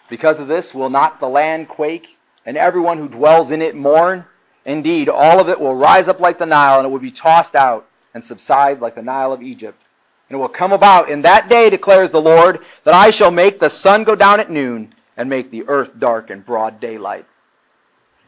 [0.09, 2.15] Because of this, will not the land quake,
[2.45, 4.25] and everyone who dwells in it mourn?
[4.63, 7.55] Indeed, all of it will rise up like the Nile, and it will be tossed
[7.55, 9.81] out and subside like the Nile of Egypt.
[10.29, 13.59] And it will come about in that day, declares the Lord, that I shall make
[13.59, 17.25] the sun go down at noon, and make the earth dark in broad daylight.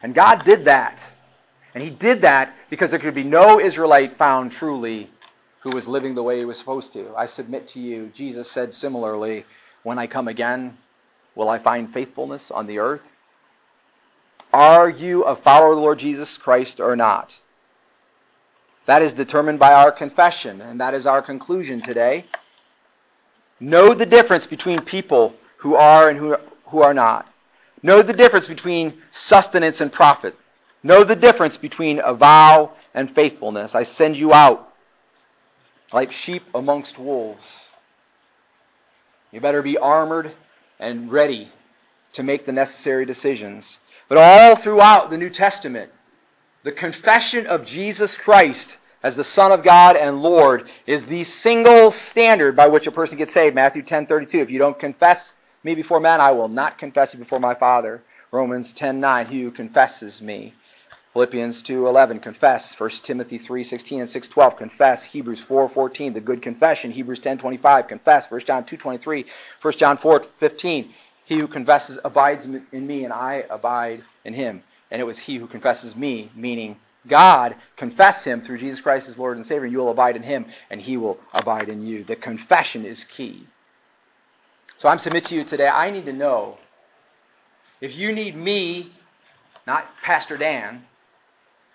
[0.02, 1.12] And God did that.
[1.74, 5.10] And He did that because there could be no Israelite found truly
[5.66, 7.12] who was living the way he was supposed to.
[7.16, 9.44] I submit to you, Jesus said similarly,
[9.82, 10.78] When I come again,
[11.34, 13.10] will I find faithfulness on the earth?
[14.52, 17.36] Are you a follower of the Lord Jesus Christ or not?
[18.84, 22.26] That is determined by our confession, and that is our conclusion today.
[23.58, 26.36] Know the difference between people who are and who,
[26.66, 27.28] who are not.
[27.86, 30.36] Know the difference between sustenance and profit.
[30.82, 33.76] Know the difference between a vow and faithfulness.
[33.76, 34.74] I send you out
[35.92, 37.64] like sheep amongst wolves.
[39.30, 40.32] You better be armored
[40.80, 41.48] and ready
[42.14, 43.78] to make the necessary decisions.
[44.08, 45.92] But all throughout the New Testament,
[46.64, 51.92] the confession of Jesus Christ as the Son of God and Lord is the single
[51.92, 53.54] standard by which a person gets saved.
[53.54, 54.40] Matthew 10:32.
[54.40, 55.34] If you don't confess
[55.66, 58.00] me before men, I will not confess it before my Father.
[58.30, 59.26] Romans 10:9.
[59.26, 60.54] He who confesses me.
[61.12, 62.72] Philippians 2:11 confess.
[62.78, 65.02] 1 Timothy 3:16 and 6:12 confess.
[65.02, 66.92] Hebrews 4:14 the good confession.
[66.92, 68.30] Hebrews 10:25 confess.
[68.30, 69.26] 1 John 2:23.
[69.60, 70.92] 1 John 4:15
[71.24, 74.62] he who confesses abides in me and I abide in him.
[74.92, 76.78] And it was he who confesses me, meaning
[77.08, 80.22] God, confess him through Jesus Christ as Lord and Savior, and you will abide in
[80.22, 82.04] him, and he will abide in you.
[82.04, 83.46] The confession is key.
[84.78, 86.58] So I'm submit to you today, I need to know
[87.80, 88.90] if you need me,
[89.66, 90.84] not Pastor Dan,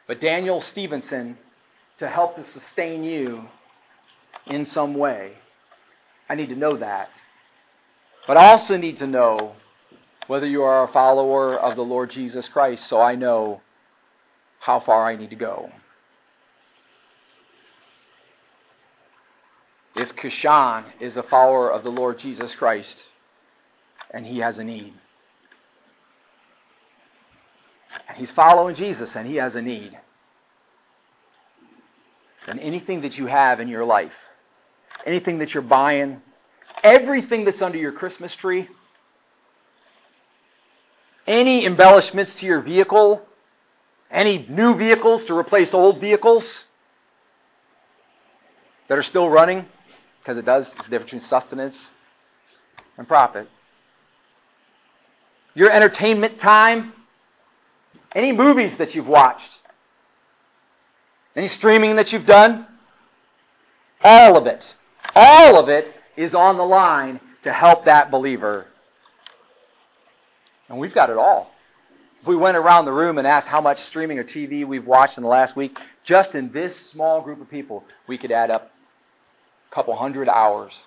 [0.07, 1.37] but Daniel Stevenson
[1.99, 3.47] to help to sustain you
[4.47, 5.33] in some way.
[6.29, 7.11] I need to know that.
[8.27, 9.55] But I also need to know
[10.27, 13.61] whether you are a follower of the Lord Jesus Christ so I know
[14.59, 15.71] how far I need to go.
[19.95, 23.07] If Kishan is a follower of the Lord Jesus Christ,
[24.11, 24.93] and he has a need.
[28.07, 29.97] And he's following Jesus and he has a need.
[32.47, 34.19] And anything that you have in your life,
[35.05, 36.21] anything that you're buying,
[36.83, 38.67] everything that's under your Christmas tree,
[41.27, 43.25] any embellishments to your vehicle,
[44.09, 46.65] any new vehicles to replace old vehicles
[48.87, 49.65] that are still running,
[50.21, 51.91] because it does, it's the difference between sustenance
[52.97, 53.49] and profit.
[55.55, 56.93] Your entertainment time,
[58.13, 59.59] any movies that you've watched,
[61.35, 62.67] any streaming that you've done,
[64.03, 64.75] all of it,
[65.15, 68.67] all of it is on the line to help that believer.
[70.69, 71.51] And we've got it all.
[72.21, 75.17] If we went around the room and asked how much streaming or TV we've watched
[75.17, 78.70] in the last week, just in this small group of people, we could add up
[79.71, 80.77] couple hundred hours.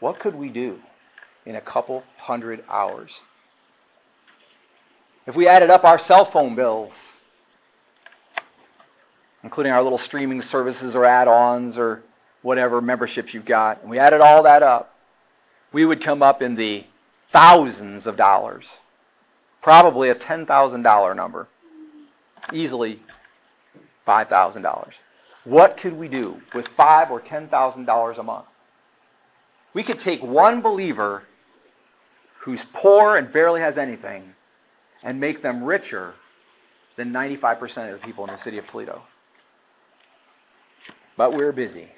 [0.00, 0.80] What could we do
[1.44, 3.20] in a couple hundred hours?
[5.26, 7.16] If we added up our cell phone bills,
[9.42, 12.02] including our little streaming services or add ons or
[12.42, 14.94] whatever memberships you've got, and we added all that up,
[15.72, 16.84] we would come up in the
[17.28, 18.80] thousands of dollars.
[19.60, 21.48] Probably a $10,000 number.
[22.52, 23.00] Easily
[24.06, 24.94] $5,000.
[25.46, 28.46] What could we do with five or $10,000 a month?
[29.74, 31.22] We could take one believer
[32.40, 34.34] who's poor and barely has anything
[35.04, 36.14] and make them richer
[36.96, 39.02] than 95% of the people in the city of Toledo.
[41.16, 41.88] But we're busy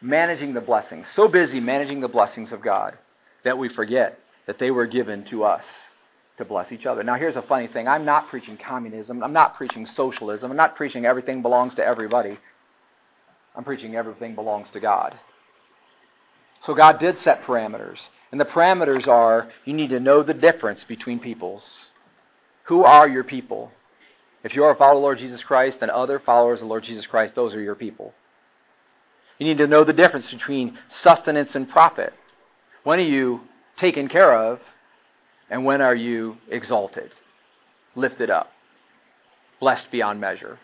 [0.00, 2.96] managing the blessings, so busy managing the blessings of God
[3.42, 5.90] that we forget that they were given to us
[6.36, 7.02] to bless each other.
[7.02, 10.76] Now, here's a funny thing I'm not preaching communism, I'm not preaching socialism, I'm not
[10.76, 12.38] preaching everything belongs to everybody.
[13.54, 15.18] I'm preaching everything belongs to God.
[16.62, 18.08] So, God did set parameters.
[18.32, 21.88] And the parameters are you need to know the difference between peoples.
[22.64, 23.72] Who are your people?
[24.44, 26.70] If you are a follower of the Lord Jesus Christ and other followers of the
[26.70, 28.14] Lord Jesus Christ, those are your people.
[29.38, 32.14] You need to know the difference between sustenance and profit.
[32.84, 33.40] When are you
[33.76, 34.62] taken care of
[35.50, 37.10] and when are you exalted,
[37.96, 38.52] lifted up,
[39.58, 40.58] blessed beyond measure?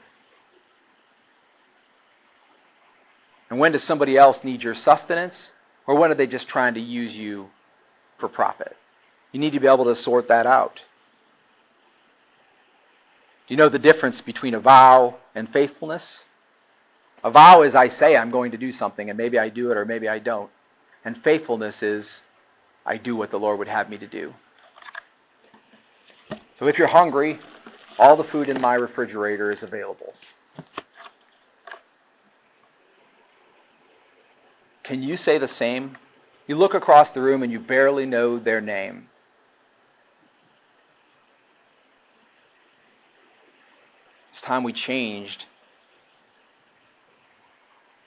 [3.50, 5.52] And when does somebody else need your sustenance
[5.86, 7.50] or when are they just trying to use you
[8.18, 8.76] for profit?
[9.32, 10.82] You need to be able to sort that out.
[13.46, 16.24] Do you know the difference between a vow and faithfulness?
[17.22, 19.76] A vow is I say I'm going to do something, and maybe I do it
[19.76, 20.50] or maybe I don't.
[21.04, 22.22] And faithfulness is
[22.84, 24.34] I do what the Lord would have me to do.
[26.56, 27.38] So if you're hungry,
[27.98, 30.14] all the food in my refrigerator is available.
[34.82, 35.96] Can you say the same?
[36.46, 39.08] You look across the room and you barely know their name.
[44.30, 45.44] It's time we changed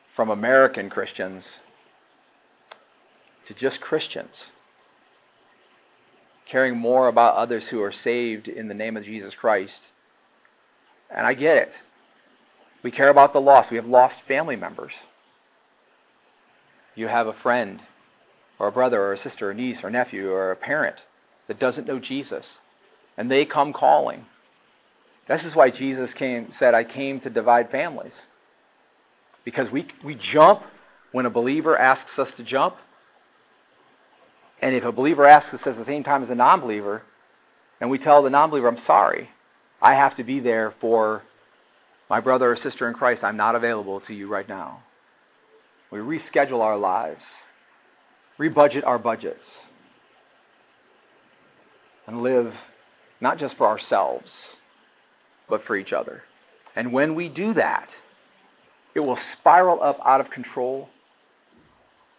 [0.08, 1.62] from American Christians
[3.46, 4.52] to just Christians,
[6.50, 9.92] caring more about others who are saved in the name of Jesus Christ.
[11.10, 11.84] And I get it.
[12.82, 13.70] We care about the lost.
[13.70, 15.00] We have lost family members.
[16.96, 17.80] You have a friend,
[18.58, 20.98] or a brother, or a sister, or a niece, or nephew, or a parent
[21.48, 22.60] that doesn't know Jesus,
[23.16, 24.26] and they come calling.
[25.28, 28.28] This is why Jesus came, said, I came to divide families.
[29.44, 30.64] Because we, we jump
[31.12, 32.76] when a believer asks us to jump.
[34.62, 37.04] And if a believer asks us at the same time as a non believer,
[37.80, 39.30] and we tell the non believer, I'm sorry,
[39.82, 41.24] I have to be there for
[42.10, 44.82] my brother or sister in Christ, I'm not available to you right now.
[45.92, 47.44] We reschedule our lives,
[48.38, 49.66] rebudget our budgets,
[52.08, 52.60] and live
[53.22, 54.56] not just for ourselves,
[55.48, 56.24] but for each other.
[56.76, 57.96] And when we do that,
[58.96, 60.90] it will spiral up out of control,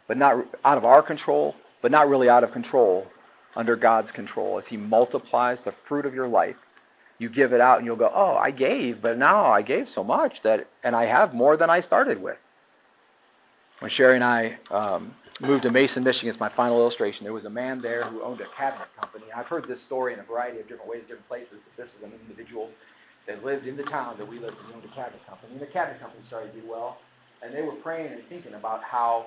[0.07, 3.11] but not out of our control, but not really out of control
[3.57, 6.57] under God's control as He multiplies the fruit of your life.
[7.19, 10.03] You give it out and you'll go, Oh, I gave, but now I gave so
[10.03, 12.41] much that, and I have more than I started with.
[13.81, 17.25] When Sherry and I um, moved to Mason, Michigan, it's my final illustration.
[17.25, 19.25] There was a man there who owned a cabinet company.
[19.35, 22.03] I've heard this story in a variety of different ways, different places, but this is
[22.03, 22.69] an individual
[23.27, 25.53] that lived in the town that we lived in, owned a cabinet company.
[25.53, 26.99] And the cabinet company started to do well,
[27.43, 29.27] and they were praying and thinking about how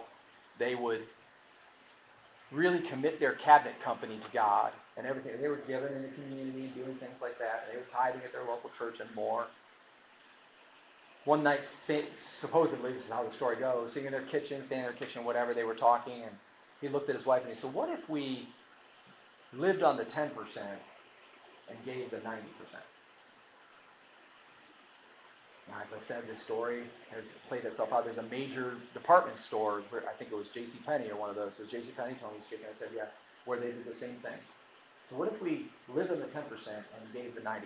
[0.59, 1.01] they would
[2.53, 5.33] really commit their cabinet company to God and everything.
[5.41, 7.65] They were giving in the community, doing things like that.
[7.65, 9.47] And they were tithing at their local church and more.
[11.25, 11.65] One night,
[12.41, 15.23] supposedly, this is how the story goes, sitting in their kitchen, standing in their kitchen,
[15.23, 16.31] whatever, they were talking, and
[16.81, 18.49] he looked at his wife and he said, What if we
[19.53, 20.31] lived on the 10%
[21.69, 22.39] and gave the 90%?
[25.81, 28.05] As I said, this story has played itself out.
[28.05, 30.79] There's a major department store, where I think it was J.C.
[30.85, 31.53] Penney or one of those.
[31.57, 31.91] So J.C.
[31.97, 32.65] Penney this chicken.
[32.69, 33.07] I said yes,
[33.45, 34.37] where they did the same thing.
[35.09, 37.63] So what if we live in the 10% and gave the 90%?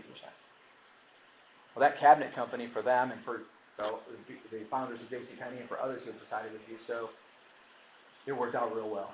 [1.75, 3.41] Well, that cabinet company for them and for
[3.77, 5.35] the, founders of J.C.
[5.39, 7.09] Penney and for others who have decided to do so,
[8.25, 9.13] it worked out real well.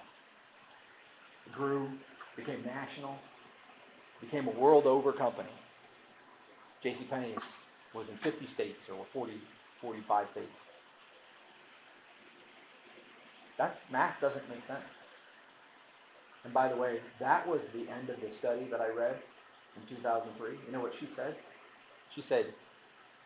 [1.45, 1.90] It grew,
[2.36, 3.18] became national,
[4.22, 5.49] became a world over company.
[6.82, 7.06] J.C.
[7.06, 7.44] Penney's
[7.94, 9.34] was in 50 states or 40,
[9.82, 10.48] 45 states.
[13.57, 14.84] That math doesn't make sense.
[16.44, 19.15] And by the way, that was the end of the study that I read
[19.78, 20.57] in 2003.
[20.65, 21.36] You know what she said?
[22.14, 22.48] She said,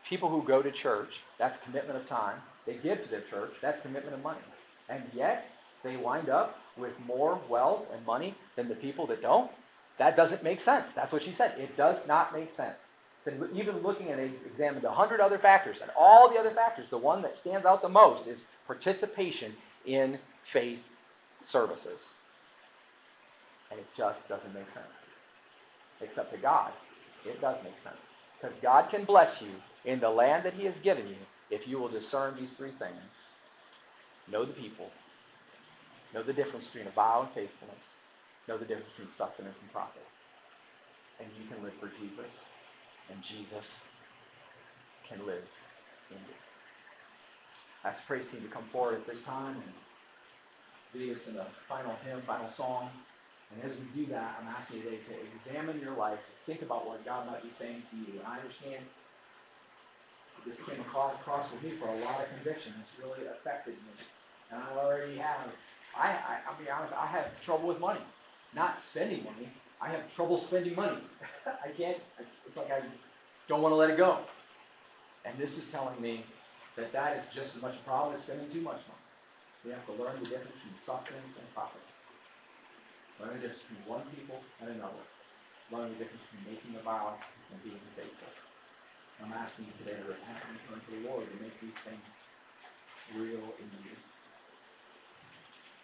[0.08, 2.36] people who go to church, that's commitment of time.
[2.66, 4.40] They give to their church, that's commitment of money.
[4.88, 5.50] And yet,
[5.82, 9.50] they wind up with more wealth and money than the people that don't.
[9.98, 10.92] That doesn't make sense.
[10.92, 11.58] That's what she said.
[11.58, 12.78] It does not make sense.
[13.28, 16.88] And even looking at it, examined a hundred other factors, and all the other factors,
[16.88, 19.52] the one that stands out the most is participation
[19.84, 20.18] in
[20.50, 20.78] faith
[21.44, 22.00] services.
[23.70, 24.86] And it just doesn't make sense.
[26.00, 26.72] Except to God,
[27.26, 27.98] it does make sense.
[28.40, 29.50] Because God can bless you
[29.84, 31.16] in the land that He has given you
[31.50, 32.94] if you will discern these three things.
[34.30, 34.90] Know the people.
[36.14, 37.84] Know the difference between a vow and faithfulness.
[38.46, 40.06] Know the difference between sustenance and profit.
[41.20, 42.32] And you can live for Jesus.
[43.10, 43.80] And Jesus
[45.08, 45.44] can live
[46.10, 46.34] in you.
[47.84, 51.34] I ask the praise team to come forward at this time and lead us in
[51.34, 52.90] the final hymn, final song.
[53.52, 56.86] And as we do that, I'm asking you today to examine your life, think about
[56.86, 58.18] what God might be saying to you.
[58.18, 58.84] And I understand
[60.46, 62.72] this came across, across with me for a lot of conviction.
[62.80, 64.04] It's really affected me.
[64.52, 65.48] And I already have,
[65.96, 68.00] I, I, I'll be honest, I have trouble with money.
[68.54, 69.48] Not spending money.
[69.80, 70.98] I have trouble spending money.
[71.46, 71.98] I can't,
[72.46, 72.82] it's like I
[73.48, 74.18] don't want to let it go.
[75.24, 76.24] And this is telling me
[76.76, 79.06] that that is just as much a problem as spending too much money.
[79.64, 81.82] We have to learn the difference between sustenance and profit.
[83.20, 85.02] Learn the difference between one people and another.
[85.70, 88.30] Learn the difference between making a vow and being faithful.
[89.22, 92.06] I'm asking you today to repent and turn to the Lord to make these things
[93.14, 93.94] real in you.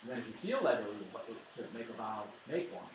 [0.02, 2.86] And then if you feel led to make a vow, make one.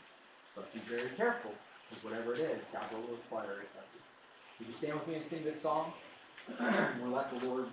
[0.55, 1.51] But be very careful,
[1.89, 4.01] because whatever it is, God will require it of you.
[4.59, 5.93] Would you stand with me and sing this song?
[7.01, 7.67] we'll let the Lord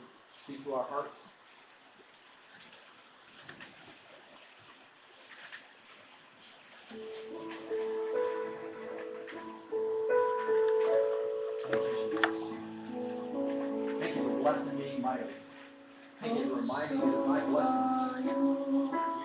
[0.44, 1.16] speak to our hearts.
[14.00, 15.32] Thank you for blessing me mightily.
[16.20, 19.15] Thank you for reminding me of my blessings.